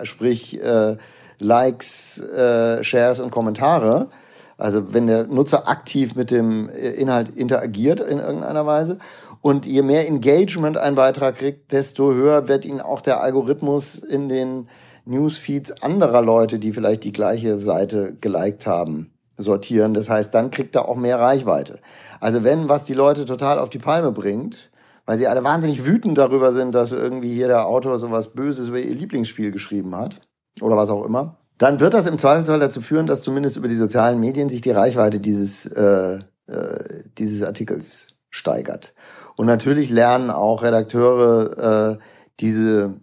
[0.05, 0.97] sprich äh,
[1.39, 4.09] Likes, äh, Shares und Kommentare.
[4.57, 8.99] Also wenn der Nutzer aktiv mit dem äh, Inhalt interagiert in irgendeiner Weise.
[9.41, 14.29] Und je mehr Engagement ein Beitrag kriegt, desto höher wird ihn auch der Algorithmus in
[14.29, 14.69] den
[15.05, 19.95] Newsfeeds anderer Leute, die vielleicht die gleiche Seite geliked haben, sortieren.
[19.95, 21.81] Das heißt, dann kriegt er auch mehr Reichweite.
[22.21, 24.71] Also wenn was die Leute total auf die Palme bringt,
[25.05, 28.79] weil sie alle wahnsinnig wütend darüber sind, dass irgendwie hier der Autor sowas Böses über
[28.79, 30.21] ihr Lieblingsspiel geschrieben hat
[30.61, 33.75] oder was auch immer, dann wird das im Zweifelsfall dazu führen, dass zumindest über die
[33.75, 38.95] sozialen Medien sich die Reichweite dieses, äh, äh, dieses Artikels steigert.
[39.37, 41.99] Und natürlich lernen auch Redakteure äh,
[42.41, 42.95] diese,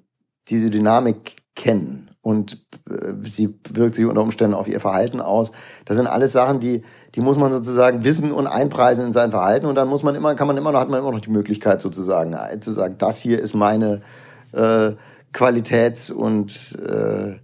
[0.47, 5.51] diese Dynamik kennen und äh, sie wirkt sich unter Umständen auf ihr Verhalten aus.
[5.85, 6.83] Das sind alles Sachen, die,
[7.15, 10.33] die muss man sozusagen wissen und einpreisen in sein Verhalten und dann muss man immer,
[10.35, 13.19] kann man immer noch, hat man immer noch die Möglichkeit sozusagen äh, zu sagen, das
[13.19, 14.01] hier ist meine
[14.53, 14.93] äh,
[15.33, 17.35] Qualitäts- und äh,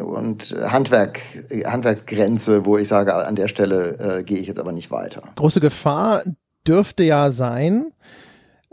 [0.00, 1.20] und Handwerk,
[1.66, 5.22] Handwerksgrenze, wo ich sage, an der Stelle äh, gehe ich jetzt aber nicht weiter.
[5.36, 6.22] Große Gefahr
[6.66, 7.92] dürfte ja sein,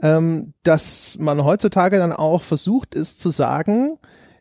[0.01, 3.97] ähm, dass man heutzutage dann auch versucht ist zu sagen,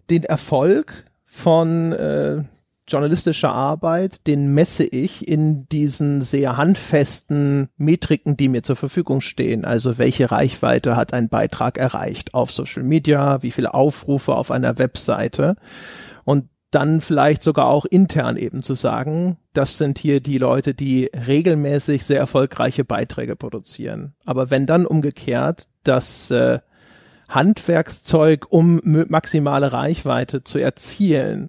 [0.08, 2.42] den Erfolg von äh,
[2.90, 9.64] journalistischer Arbeit, den messe ich in diesen sehr handfesten Metriken, die mir zur Verfügung stehen.
[9.64, 14.78] Also welche Reichweite hat ein Beitrag erreicht auf Social Media, wie viele Aufrufe auf einer
[14.78, 15.56] Webseite.
[16.24, 21.10] Und dann vielleicht sogar auch intern eben zu sagen, das sind hier die Leute, die
[21.26, 24.14] regelmäßig sehr erfolgreiche Beiträge produzieren.
[24.24, 26.60] Aber wenn dann umgekehrt das äh,
[27.30, 31.48] Handwerkszeug, um maximale Reichweite zu erzielen,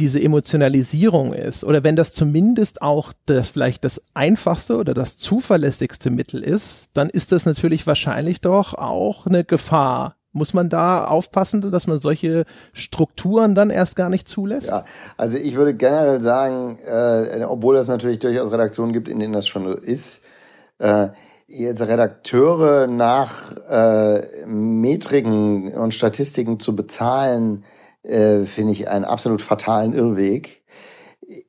[0.00, 6.10] diese Emotionalisierung ist oder wenn das zumindest auch das vielleicht das einfachste oder das zuverlässigste
[6.10, 11.70] Mittel ist, dann ist das natürlich wahrscheinlich doch auch eine Gefahr muss man da aufpassen,
[11.70, 14.68] dass man solche Strukturen dann erst gar nicht zulässt?
[14.68, 14.84] Ja,
[15.16, 19.46] also ich würde generell sagen, äh, obwohl es natürlich durchaus Redaktionen gibt, in denen das
[19.46, 20.22] schon ist,
[20.78, 21.10] äh,
[21.46, 27.64] jetzt Redakteure nach äh, Metriken und Statistiken zu bezahlen,
[28.02, 30.62] äh, finde ich einen absolut fatalen Irrweg.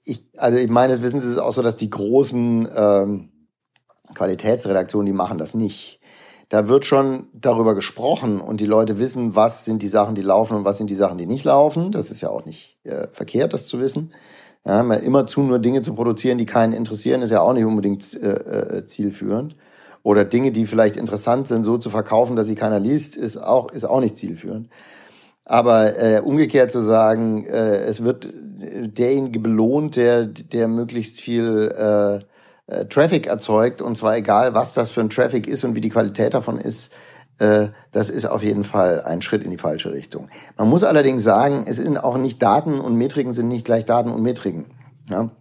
[0.04, 3.30] Ich, also ich meine, wissen Sie, es ist auch so, dass die großen ähm,
[4.14, 6.00] Qualitätsredaktionen, die machen das nicht
[6.50, 10.56] da wird schon darüber gesprochen und die Leute wissen, was sind die Sachen, die laufen
[10.56, 11.92] und was sind die Sachen, die nicht laufen.
[11.92, 14.14] Das ist ja auch nicht äh, verkehrt, das zu wissen.
[14.66, 18.16] Ja, immer zu nur Dinge zu produzieren, die keinen interessieren, ist ja auch nicht unbedingt
[18.16, 19.56] äh, äh, zielführend.
[20.06, 23.72] Oder Dinge, die vielleicht interessant sind, so zu verkaufen, dass sie keiner liest, ist auch,
[23.72, 24.70] ist auch nicht zielführend.
[25.46, 32.20] Aber äh, umgekehrt zu sagen, äh, es wird derjenige belohnt, der, der möglichst viel äh,
[32.72, 35.90] äh, Traffic erzeugt, und zwar egal, was das für ein Traffic ist und wie die
[35.90, 36.92] Qualität davon ist,
[37.40, 40.30] äh, das ist auf jeden Fall ein Schritt in die falsche Richtung.
[40.56, 44.12] Man muss allerdings sagen, es sind auch nicht Daten und Metriken sind nicht gleich Daten
[44.12, 44.66] und Metriken.
[45.10, 45.32] Ja?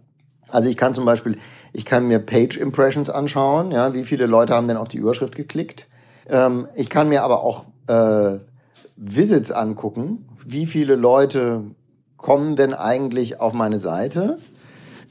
[0.49, 1.37] Also ich kann zum Beispiel,
[1.75, 5.35] ich kann mir Page Impressions anschauen, ja, wie viele Leute haben denn auf die Überschrift
[5.35, 5.87] geklickt.
[6.29, 8.39] Ähm, ich kann mir aber auch äh,
[8.95, 11.63] Visits angucken, wie viele Leute
[12.15, 14.37] kommen denn eigentlich auf meine Seite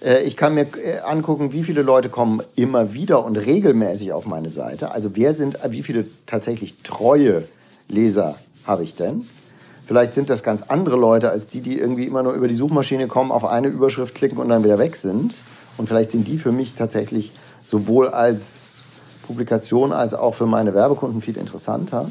[0.02, 4.26] äh, ich kann mir äh, angucken, wie viele Leute kommen immer wieder und regelmäßig auf
[4.26, 4.90] meine Seite.
[4.90, 7.46] Also wer sind, wie viele tatsächlich treue
[7.88, 9.26] Leser habe ich denn?
[9.86, 13.06] Vielleicht sind das ganz andere Leute als die, die irgendwie immer nur über die Suchmaschine
[13.06, 15.34] kommen, auf eine Überschrift klicken und dann wieder weg sind.
[15.76, 17.32] Und vielleicht sind die für mich tatsächlich
[17.64, 18.74] sowohl als
[19.26, 22.10] Publikation als auch für meine Werbekunden viel interessanter.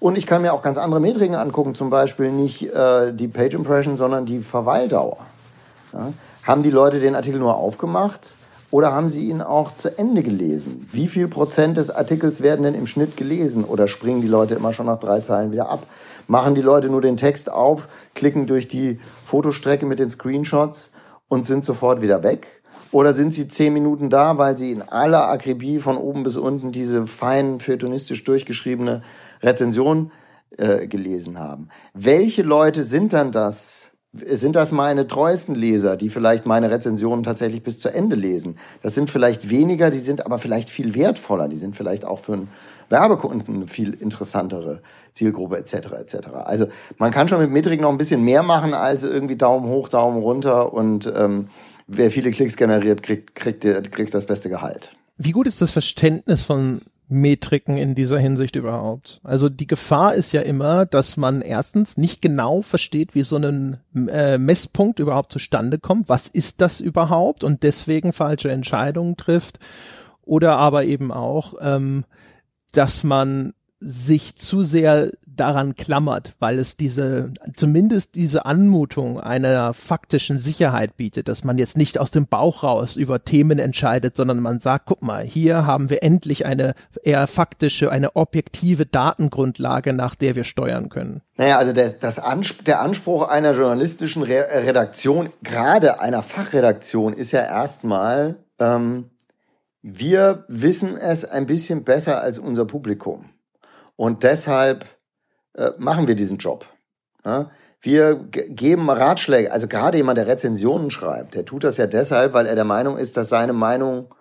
[0.00, 3.54] Und ich kann mir auch ganz andere Metriken angucken, zum Beispiel nicht äh, die Page
[3.54, 5.18] Impression, sondern die Verweildauer.
[5.92, 6.12] Ja?
[6.44, 8.34] Haben die Leute den Artikel nur aufgemacht
[8.70, 10.86] oder haben sie ihn auch zu Ende gelesen?
[10.90, 14.72] Wie viel Prozent des Artikels werden denn im Schnitt gelesen oder springen die Leute immer
[14.72, 15.82] schon nach drei Zeilen wieder ab?
[16.28, 20.92] Machen die Leute nur den Text auf, klicken durch die Fotostrecke mit den Screenshots
[21.28, 22.59] und sind sofort wieder weg?
[22.92, 26.72] Oder sind sie zehn Minuten da, weil sie in aller Akribie von oben bis unten
[26.72, 29.02] diese fein feuilletonistisch durchgeschriebene
[29.42, 30.10] Rezension
[30.56, 31.68] äh, gelesen haben?
[31.94, 37.62] Welche Leute sind dann das, sind das meine treuesten Leser, die vielleicht meine Rezensionen tatsächlich
[37.62, 38.58] bis zu Ende lesen.
[38.82, 42.32] Das sind vielleicht weniger, die sind aber vielleicht viel wertvoller, die sind vielleicht auch für
[42.32, 42.48] einen
[42.88, 45.74] Werbekunden eine viel interessantere Zielgruppe etc.
[46.00, 46.16] etc.
[46.44, 46.66] Also
[46.98, 50.20] man kann schon mit Metrik noch ein bisschen mehr machen als irgendwie Daumen hoch, Daumen
[50.20, 51.50] runter und ähm,
[51.90, 54.96] wer viele Klicks generiert, kriegt, kriegt, kriegt das beste Gehalt.
[55.16, 59.20] Wie gut ist das Verständnis von Metriken in dieser Hinsicht überhaupt?
[59.24, 63.78] Also die Gefahr ist ja immer, dass man erstens nicht genau versteht, wie so ein
[64.08, 66.08] äh, Messpunkt überhaupt zustande kommt.
[66.08, 67.44] Was ist das überhaupt?
[67.44, 69.58] Und deswegen falsche Entscheidungen trifft.
[70.22, 72.04] Oder aber eben auch, ähm,
[72.72, 80.38] dass man sich zu sehr daran klammert, weil es diese, zumindest diese Anmutung einer faktischen
[80.38, 84.58] Sicherheit bietet, dass man jetzt nicht aus dem Bauch raus über Themen entscheidet, sondern man
[84.58, 90.34] sagt, guck mal, hier haben wir endlich eine eher faktische, eine objektive Datengrundlage, nach der
[90.34, 91.22] wir steuern können.
[91.38, 97.32] Naja, also der, das Anspruch, der Anspruch einer journalistischen Re Redaktion, gerade einer Fachredaktion, ist
[97.32, 99.08] ja erstmal, ähm,
[99.80, 103.30] wir wissen es ein bisschen besser als unser Publikum.
[104.00, 104.86] Und deshalb
[105.52, 106.64] äh, machen wir diesen Job.
[107.22, 107.50] Ja?
[107.82, 112.46] Wir geben Ratschläge, also gerade jemand, der Rezensionen schreibt, der tut das ja deshalb, weil
[112.46, 114.14] er der Meinung ist, dass seine Meinung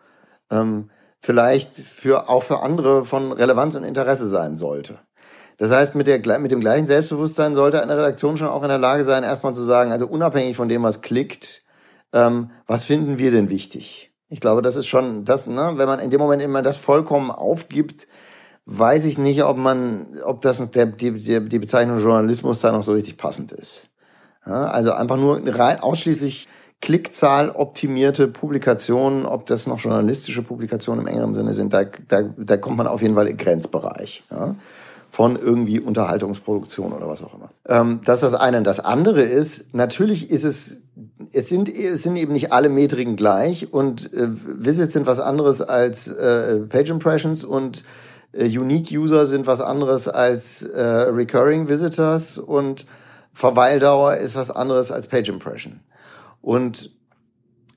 [0.52, 0.90] ähm,
[1.22, 5.00] vielleicht für, auch für andere von Relevanz und Interesse sein sollte.
[5.56, 8.80] Das heißt, mit, der, mit dem gleichen Selbstbewusstsein sollte eine Redaktion schon auch in der
[8.80, 11.64] Lage sein, erstmal zu sagen, also unabhängig von dem, was klickt,
[12.12, 14.12] ähm, was finden wir denn wichtig?
[14.28, 17.32] Ich glaube, das ist schon das, ne, wenn man in dem Moment immer das vollkommen
[17.32, 18.08] aufgibt,
[18.70, 22.94] weiß ich nicht, ob man, ob das der, die, die, Bezeichnung Journalismus da noch so
[22.94, 23.88] richtig passend ist.
[24.46, 26.48] Ja, also einfach nur rein ausschließlich
[26.82, 32.58] Klickzahl optimierte Publikationen, ob das noch journalistische Publikationen im engeren Sinne sind, da, da, da
[32.58, 34.24] kommt man auf jeden Fall in Grenzbereich.
[34.32, 34.56] Ja
[35.12, 37.50] von irgendwie Unterhaltungsproduktion oder was auch immer.
[37.68, 38.62] Ähm, das ist das eine.
[38.62, 40.82] Das andere ist, natürlich ist es,
[41.32, 45.62] es sind, es sind eben nicht alle Metriken gleich und äh, Visits sind was anderes
[45.62, 47.84] als äh, Page Impressions und
[48.34, 52.86] Unique User sind was anderes als äh, Recurring Visitors und
[53.34, 55.80] Verweildauer ist was anderes als Page Impression.
[56.42, 56.92] Und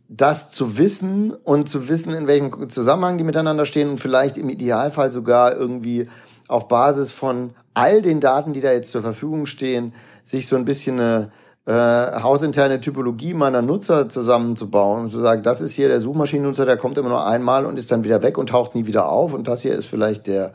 [0.08, 4.50] das zu wissen und zu wissen, in welchem Zusammenhang die miteinander stehen und vielleicht im
[4.50, 6.08] Idealfall sogar irgendwie
[6.48, 10.66] auf Basis von all den Daten, die da jetzt zur Verfügung stehen, sich so ein
[10.66, 11.32] bisschen eine
[11.66, 16.76] äh, hausinterne Typologie meiner Nutzer zusammenzubauen und zu sagen, das ist hier der Suchmaschinennutzer, der
[16.76, 19.32] kommt immer nur einmal und ist dann wieder weg und taucht nie wieder auf.
[19.32, 20.54] Und das hier ist vielleicht der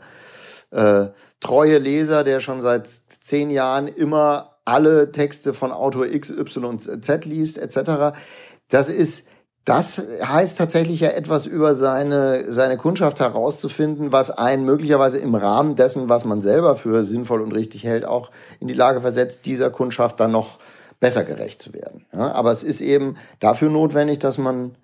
[0.70, 1.06] äh,
[1.40, 7.24] treue Leser, der schon seit zehn Jahren immer alle Texte von Autor X, Y, Z
[7.24, 8.18] liest, etc.
[8.68, 9.28] Das ist
[9.68, 15.74] das heißt tatsächlich ja etwas über seine, seine Kundschaft herauszufinden, was einen möglicherweise im Rahmen
[15.74, 19.68] dessen, was man selber für sinnvoll und richtig hält, auch in die Lage versetzt, dieser
[19.68, 20.58] Kundschaft dann noch
[21.00, 22.04] besser gerecht zu werden.
[22.12, 24.76] Ja, aber es ist eben dafür notwendig, dass man,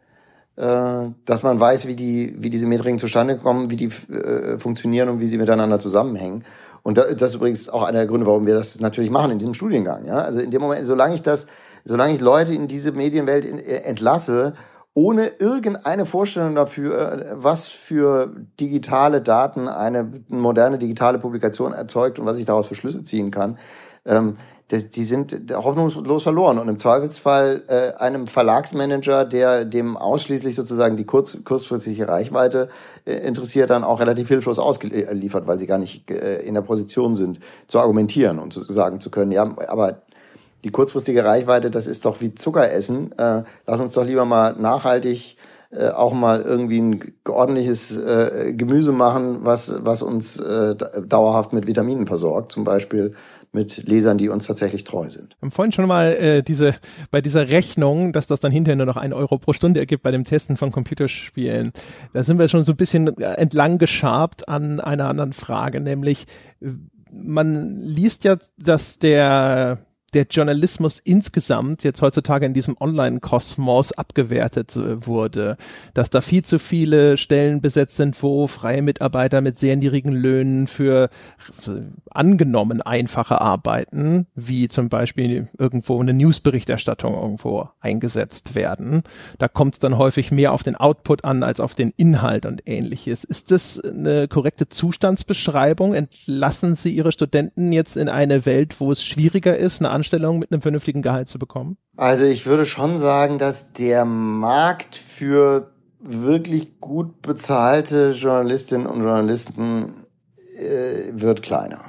[0.57, 5.09] äh, dass man weiß, wie, die, wie diese Metriken zustande kommen, wie die äh, funktionieren
[5.09, 6.44] und wie sie miteinander zusammenhängen.
[6.83, 9.55] Und das ist übrigens auch einer der Gründe, warum wir das natürlich machen in diesem
[9.55, 10.05] Studiengang.
[10.05, 10.18] Ja?
[10.18, 11.46] Also in dem Moment, solange ich das,
[11.85, 14.53] solange ich Leute in diese Medienwelt äh, entlasse,
[14.92, 22.27] ohne irgendeine Vorstellung dafür, äh, was für digitale Daten eine moderne digitale Publikation erzeugt und
[22.27, 23.59] was ich daraus für Schlüsse ziehen kann,
[24.05, 24.37] ähm,
[24.70, 26.59] die sind hoffnungslos verloren.
[26.59, 32.68] Und im Zweifelsfall äh, einem Verlagsmanager, der dem ausschließlich sozusagen die kurz, kurzfristige Reichweite
[33.05, 37.14] äh, interessiert, dann auch relativ hilflos ausgeliefert, weil sie gar nicht äh, in der Position
[37.14, 40.03] sind, zu argumentieren und zu sagen zu können, ja, aber
[40.64, 43.12] die kurzfristige Reichweite, das ist doch wie Zucker essen.
[43.18, 45.37] Äh, lass uns doch lieber mal nachhaltig
[45.77, 51.66] äh, auch mal irgendwie ein ordentliches äh, Gemüse machen, was, was uns äh, dauerhaft mit
[51.66, 53.14] Vitaminen versorgt, zum Beispiel
[53.54, 55.30] mit Lesern, die uns tatsächlich treu sind.
[55.30, 56.74] Wir haben vorhin schon mal äh, diese
[57.10, 60.10] bei dieser Rechnung, dass das dann hinterher nur noch ein Euro pro Stunde ergibt bei
[60.10, 61.72] dem Testen von Computerspielen.
[62.12, 66.26] Da sind wir schon so ein bisschen entlang geschabt an einer anderen Frage, nämlich
[67.12, 69.78] man liest ja, dass der
[70.14, 75.57] der Journalismus insgesamt jetzt heutzutage in diesem Online-Kosmos abgewertet äh, wurde,
[75.92, 80.66] dass da viel zu viele Stellen besetzt sind, wo freie Mitarbeiter mit sehr niedrigen Löhnen
[80.66, 81.11] für
[82.11, 89.03] angenommen einfache Arbeiten, wie zum Beispiel irgendwo eine Newsberichterstattung irgendwo eingesetzt werden.
[89.38, 92.62] Da kommt es dann häufig mehr auf den Output an als auf den Inhalt und
[92.66, 93.24] ähnliches.
[93.24, 95.94] Ist das eine korrekte Zustandsbeschreibung?
[95.94, 100.52] Entlassen Sie Ihre Studenten jetzt in eine Welt, wo es schwieriger ist, eine Anstellung mit
[100.52, 101.78] einem vernünftigen Gehalt zu bekommen?
[101.96, 110.06] Also ich würde schon sagen, dass der Markt für wirklich gut bezahlte Journalistinnen und Journalisten
[110.58, 111.80] äh, wird kleiner.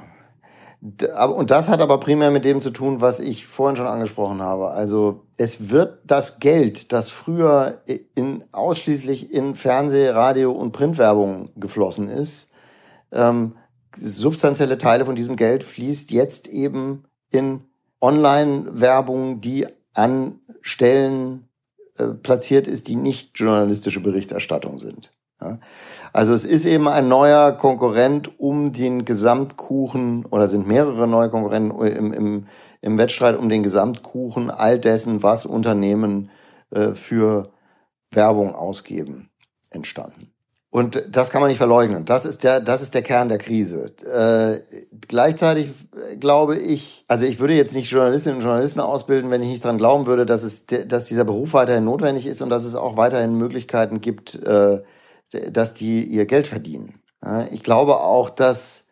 [0.80, 4.70] Und das hat aber primär mit dem zu tun, was ich vorhin schon angesprochen habe.
[4.70, 7.82] Also es wird das Geld, das früher
[8.14, 12.50] in, ausschließlich in Fernseh-, Radio- und Printwerbung geflossen ist,
[13.12, 13.56] ähm,
[13.94, 17.62] substanzielle Teile von diesem Geld fließt jetzt eben in
[18.06, 21.48] Online-Werbung, die an Stellen
[21.98, 25.10] äh, platziert ist, die nicht journalistische Berichterstattung sind.
[25.40, 25.58] Ja.
[26.12, 31.78] Also es ist eben ein neuer Konkurrent um den Gesamtkuchen oder sind mehrere neue Konkurrenten
[31.84, 32.46] im, im,
[32.80, 36.30] im Wettstreit um den Gesamtkuchen all dessen, was Unternehmen
[36.70, 37.50] äh, für
[38.12, 39.30] Werbung ausgeben,
[39.70, 40.32] entstanden.
[40.70, 42.04] Und das kann man nicht verleugnen.
[42.04, 43.92] Das ist der, das ist der Kern der Krise.
[44.04, 44.60] Äh,
[45.08, 45.70] gleichzeitig
[46.18, 49.78] glaube ich, also ich würde jetzt nicht Journalistinnen und Journalisten ausbilden, wenn ich nicht dran
[49.78, 53.38] glauben würde, dass es, dass dieser Beruf weiterhin notwendig ist und dass es auch weiterhin
[53.38, 54.82] Möglichkeiten gibt, äh,
[55.50, 57.00] dass die ihr Geld verdienen.
[57.50, 58.86] Ich glaube auch, dass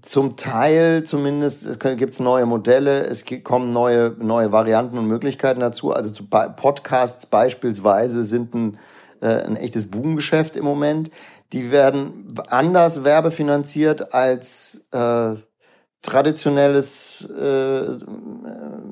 [0.00, 5.60] zum Teil zumindest es gibt es neue Modelle, es kommen neue neue Varianten und Möglichkeiten
[5.60, 5.92] dazu.
[5.92, 8.78] Also zu Podcasts beispielsweise sind ein äh,
[9.26, 11.10] ein echtes Boomgeschäft im Moment.
[11.52, 15.34] Die werden anders werbefinanziert als äh,
[16.02, 17.98] traditionelles, äh,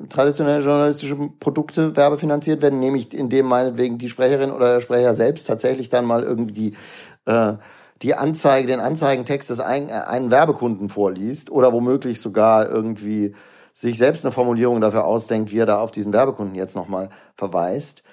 [0.09, 5.89] traditionelle journalistische Produkte werbefinanziert werden, nämlich indem meinetwegen die Sprecherin oder der Sprecher selbst tatsächlich
[5.89, 6.75] dann mal irgendwie die,
[7.25, 7.55] äh,
[8.01, 13.35] die Anzeige, den Anzeigentext des ein, äh, einen Werbekunden vorliest oder womöglich sogar irgendwie
[13.73, 18.03] sich selbst eine Formulierung dafür ausdenkt, wie er da auf diesen Werbekunden jetzt nochmal verweist.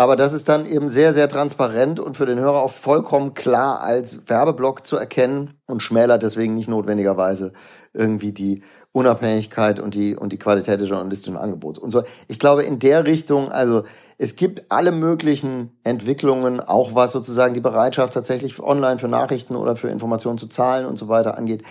[0.00, 3.82] Aber das ist dann eben sehr, sehr transparent und für den Hörer auch vollkommen klar
[3.82, 7.52] als Werbeblock zu erkennen und schmälert deswegen nicht notwendigerweise
[7.92, 11.78] irgendwie die Unabhängigkeit und die, und die Qualität des journalistischen Angebots.
[11.78, 13.82] Und so, ich glaube, in der Richtung, also
[14.16, 19.76] es gibt alle möglichen Entwicklungen, auch was sozusagen die Bereitschaft tatsächlich online für Nachrichten oder
[19.76, 21.62] für Informationen zu zahlen und so weiter angeht.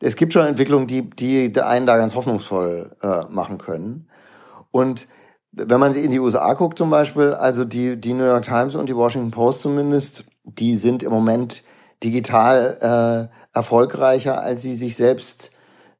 [0.00, 4.08] Es gibt schon Entwicklungen, die, die einen da ganz hoffnungsvoll äh, machen können.
[4.70, 5.08] Und
[5.56, 8.88] wenn man in die USA guckt zum Beispiel, also die, die New York Times und
[8.88, 11.62] die Washington Post zumindest, die sind im Moment
[12.02, 15.52] digital äh, erfolgreicher, als sie sich selbst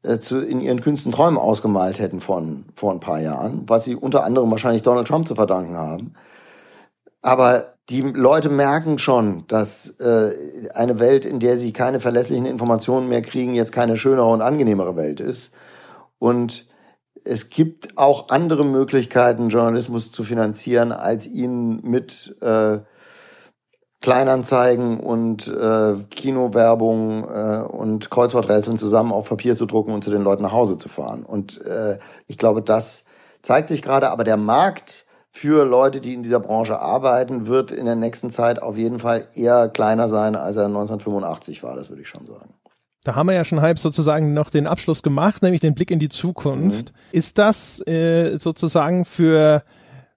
[0.03, 3.95] äh, zu, in ihren kühnsten Träumen ausgemalt hätten von vor ein paar Jahren, was sie
[3.95, 6.15] unter anderem wahrscheinlich Donald Trump zu verdanken haben.
[7.23, 10.33] Aber die Leute merken schon, dass äh,
[10.75, 14.97] eine Welt, in der sie keine verlässlichen Informationen mehr kriegen, jetzt keine schönere und angenehmere
[14.97, 15.53] Welt ist.
[16.19, 16.67] Und
[17.25, 22.81] es gibt auch andere Möglichkeiten, Journalismus zu finanzieren, als ihn mit äh,
[24.01, 30.23] Kleinanzeigen und äh, Kinowerbung äh, und Kreuzworträtseln zusammen auf Papier zu drucken und zu den
[30.23, 31.25] Leuten nach Hause zu fahren.
[31.25, 33.07] Und äh, ich glaube, das
[33.41, 37.87] zeigt sich gerade, aber der Markt für Leute, die in dieser Branche arbeiten, wird in
[37.87, 42.03] der nächsten Zeit auf jeden Fall eher kleiner sein, als er 1985 war, das würde
[42.03, 42.55] ich schon sagen.
[43.05, 45.99] Da haben wir ja schon halb sozusagen noch den Abschluss gemacht, nämlich den Blick in
[45.99, 46.93] die Zukunft.
[46.93, 47.19] Mhm.
[47.19, 49.63] Ist das äh, sozusagen für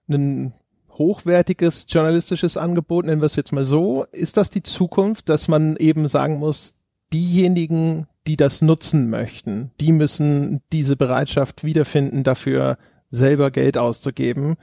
[0.08, 0.54] ein
[0.92, 5.76] hochwertiges journalistisches Angebot, nennen wir es jetzt mal so, ist das die Zukunft, dass man
[5.76, 6.76] eben sagen muss,
[7.12, 12.76] diejenigen, die das nutzen möchten, die müssen diese Bereitschaft wiederfinden, dafür
[13.10, 14.56] selber Geld auszugeben,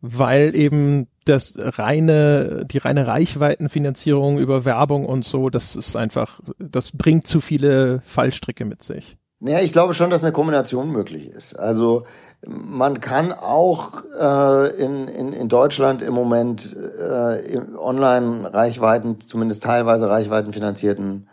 [0.00, 6.92] weil eben das reine, die reine Reichweitenfinanzierung über Werbung und so, das ist einfach, das
[6.92, 9.16] bringt zu viele Fallstricke mit sich.
[9.40, 11.54] Naja, ich glaube schon, dass eine Kombination möglich ist.
[11.54, 12.04] Also
[12.44, 21.28] man kann auch äh, in, in, in Deutschland im Moment äh, Online-Reichweiten, zumindest teilweise reichweitenfinanzierten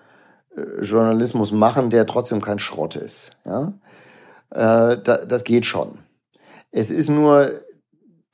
[0.56, 3.32] äh, Journalismus machen, der trotzdem kein Schrott ist.
[3.44, 3.74] Ja?
[4.52, 6.00] Äh, da, das geht schon.
[6.72, 7.50] Es ist nur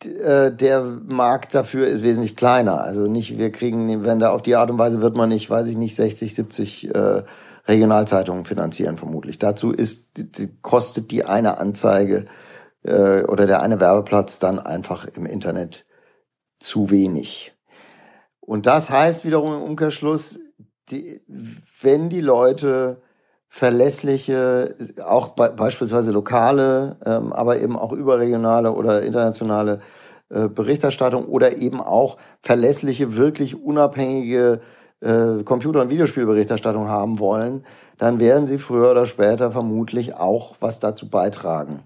[0.05, 2.81] äh, der Markt dafür ist wesentlich kleiner.
[2.81, 5.67] Also nicht, wir kriegen, wenn da auf die Art und Weise wird man nicht, weiß
[5.67, 7.23] ich nicht, 60, 70 äh,
[7.67, 9.39] Regionalzeitungen finanzieren vermutlich.
[9.39, 10.21] Dazu ist,
[10.61, 12.25] kostet die eine Anzeige
[12.83, 15.85] äh, oder der eine Werbeplatz dann einfach im Internet
[16.59, 17.53] zu wenig.
[18.39, 20.39] Und das heißt wiederum im Umkehrschluss,
[20.89, 21.21] die,
[21.81, 23.01] wenn die Leute
[23.53, 24.75] verlässliche,
[25.05, 29.81] auch be beispielsweise lokale, ähm, aber eben auch überregionale oder internationale
[30.29, 34.61] äh, Berichterstattung oder eben auch verlässliche, wirklich unabhängige
[35.01, 37.65] äh, Computer- und Videospielberichterstattung haben wollen,
[37.97, 41.83] dann werden sie früher oder später vermutlich auch was dazu beitragen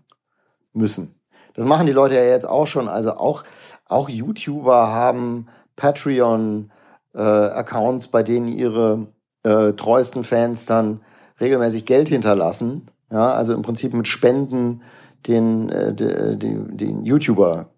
[0.72, 1.20] müssen.
[1.56, 2.88] Das machen die Leute ja jetzt auch schon.
[2.88, 3.44] Also auch,
[3.88, 5.48] auch YouTuber haben
[5.78, 9.08] Patreon-Accounts, äh, bei denen ihre
[9.42, 11.02] äh, treuesten Fans dann
[11.40, 14.82] regelmäßig Geld hinterlassen, ja, also im Prinzip mit Spenden
[15.28, 17.70] den, äh, den, den YouTuber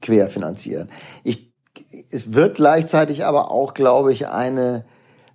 [0.00, 0.88] querfinanzieren.
[1.24, 1.52] Ich,
[2.10, 4.84] es wird gleichzeitig aber auch, glaube ich, eine,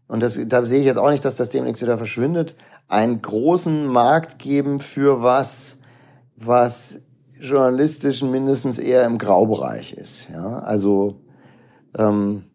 [0.07, 2.55] und das, da sehe ich jetzt auch nicht, dass das demnächst wieder verschwindet,
[2.87, 5.77] einen großen Markt geben für was,
[6.35, 7.01] was
[7.39, 10.29] journalistisch mindestens eher im Graubereich ist.
[10.29, 10.59] Ja?
[10.59, 11.21] Also
[11.97, 12.45] ähm,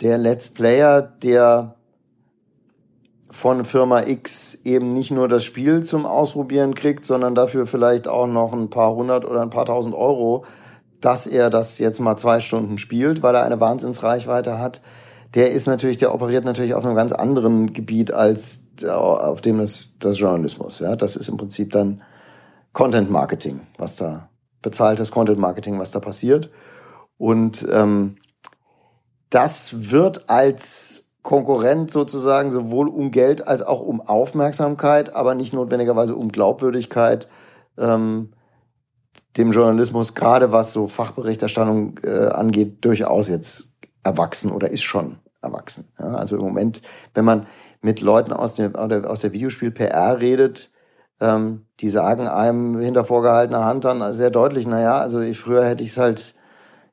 [0.00, 1.76] der Let's Player, der
[3.30, 8.26] von Firma X eben nicht nur das Spiel zum Ausprobieren kriegt, sondern dafür vielleicht auch
[8.26, 10.44] noch ein paar hundert oder ein paar tausend Euro,
[11.00, 14.80] dass er das jetzt mal zwei Stunden spielt, weil er eine Wahnsinnsreichweite hat.
[15.34, 19.90] Der ist natürlich, der operiert natürlich auf einem ganz anderen Gebiet als auf dem das,
[19.98, 20.80] das Journalismus.
[20.80, 22.02] Ja, das ist im Prinzip dann
[22.72, 24.28] Content Marketing, was da
[24.62, 26.50] bezahltes Content Marketing, was da passiert.
[27.16, 28.16] Und ähm,
[29.30, 36.16] das wird als Konkurrent sozusagen sowohl um Geld als auch um Aufmerksamkeit, aber nicht notwendigerweise
[36.16, 37.28] um Glaubwürdigkeit
[37.78, 38.32] ähm,
[39.36, 45.86] dem Journalismus, gerade was so Fachberichterstattung äh, angeht, durchaus jetzt erwachsen oder ist schon erwachsen.
[46.00, 46.82] Ja, also im Moment,
[47.14, 47.46] wenn man
[47.80, 50.72] mit Leuten aus, dem, aus der Videospiel-PR redet,
[51.20, 55.84] ähm, die sagen einem hinter vorgehaltener Hand dann sehr deutlich, naja, also ich, früher hätte
[55.84, 56.34] ich es halt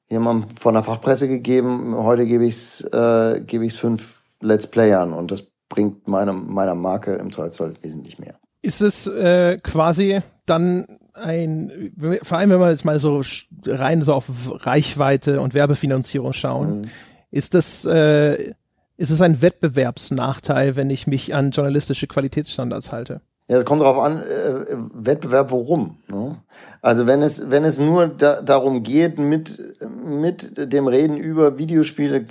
[0.09, 5.31] jemandem von der Fachpresse gegeben, heute gebe ich es äh, gebe fünf Let's Playern und
[5.31, 8.35] das bringt meine, meiner Marke im Zweifelsfall wesentlich mehr.
[8.61, 11.91] Ist es äh, quasi dann ein,
[12.23, 13.21] vor allem wenn wir jetzt mal so
[13.65, 14.29] rein so auf
[14.65, 16.87] Reichweite und Werbefinanzierung schauen, mhm.
[17.31, 18.53] ist das äh,
[18.97, 23.21] ist es ein Wettbewerbsnachteil, wenn ich mich an journalistische Qualitätsstandards halte?
[23.47, 25.99] Ja, es kommt darauf an, äh, Wettbewerb worum.
[26.07, 26.37] Ne?
[26.81, 32.25] Also wenn es, wenn es nur da, darum geht, mit, mit dem Reden über Videospiele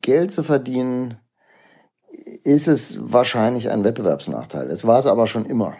[0.00, 1.18] Geld zu verdienen,
[2.26, 4.68] ist es wahrscheinlich ein Wettbewerbsnachteil.
[4.70, 5.76] Es war es aber schon immer.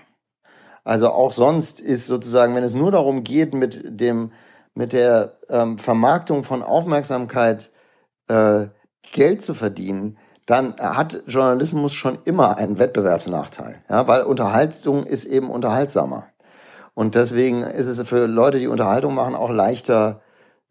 [0.84, 4.30] Also auch sonst ist sozusagen, wenn es nur darum geht, mit dem,
[4.74, 7.72] mit der ähm, Vermarktung von Aufmerksamkeit
[8.28, 8.66] äh,
[9.12, 15.50] Geld zu verdienen, dann hat Journalismus schon immer einen Wettbewerbsnachteil, ja, weil Unterhaltung ist eben
[15.50, 16.28] unterhaltsamer.
[16.94, 20.22] Und deswegen ist es für Leute, die Unterhaltung machen, auch leichter,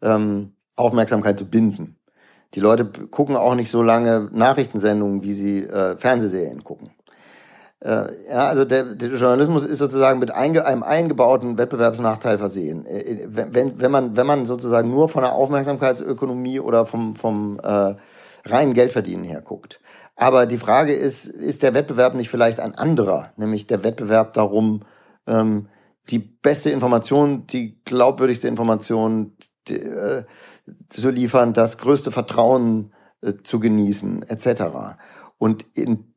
[0.02, 1.98] ähm, Aufmerksamkeit zu binden.
[2.54, 6.90] Die Leute gucken auch nicht so lange Nachrichtensendungen, wie sie äh, Fernsehserien gucken.
[7.80, 12.86] Äh, ja, also der, der Journalismus ist sozusagen mit einge, einem eingebauten Wettbewerbsnachteil versehen.
[12.86, 17.60] Äh, äh, wenn, wenn, man, wenn man sozusagen nur von der Aufmerksamkeitsökonomie oder vom, vom
[17.62, 17.94] äh,
[18.46, 19.80] reinen Geldverdienen herguckt.
[20.14, 23.32] Aber die Frage ist, ist der Wettbewerb nicht vielleicht ein anderer?
[23.36, 24.82] Nämlich der Wettbewerb darum,
[25.26, 25.68] ähm,
[26.08, 29.36] die beste Information, die glaubwürdigste Information
[29.70, 30.24] äh,
[30.88, 34.96] zu liefern, das größte Vertrauen äh, zu genießen, etc.
[35.38, 36.12] Und in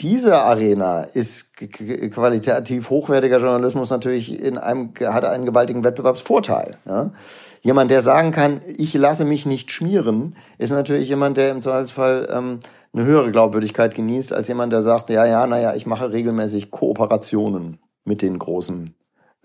[0.00, 6.78] dieser Arena ist qualitativ hochwertiger Journalismus natürlich in einem, hat einen gewaltigen Wettbewerbsvorteil.
[6.84, 7.12] Ja?
[7.62, 12.28] Jemand, der sagen kann, ich lasse mich nicht schmieren, ist natürlich jemand, der im Zweifelsfall
[12.30, 12.60] ähm,
[12.92, 17.78] eine höhere Glaubwürdigkeit genießt, als jemand, der sagt, ja, ja, naja, ich mache regelmäßig Kooperationen
[18.04, 18.94] mit den großen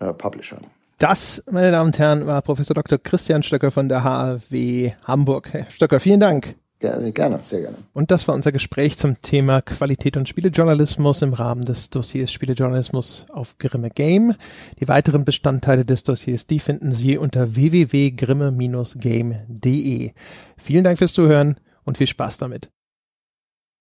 [0.00, 0.66] äh, Publishern.
[1.00, 2.98] Das, meine Damen und Herren, war Professor Dr.
[2.98, 5.48] Christian Stöcker von der HAW Hamburg.
[5.50, 6.56] Herr Stöcker, vielen Dank.
[6.78, 7.10] Gerne,
[7.42, 7.78] sehr gerne.
[7.94, 13.24] Und das war unser Gespräch zum Thema Qualität und Spielejournalismus im Rahmen des Dossiers Spielejournalismus
[13.32, 14.34] auf Grimme Game.
[14.78, 20.10] Die weiteren Bestandteile des Dossiers, die finden Sie unter www.grimme-game.de.
[20.58, 22.68] Vielen Dank fürs Zuhören und viel Spaß damit.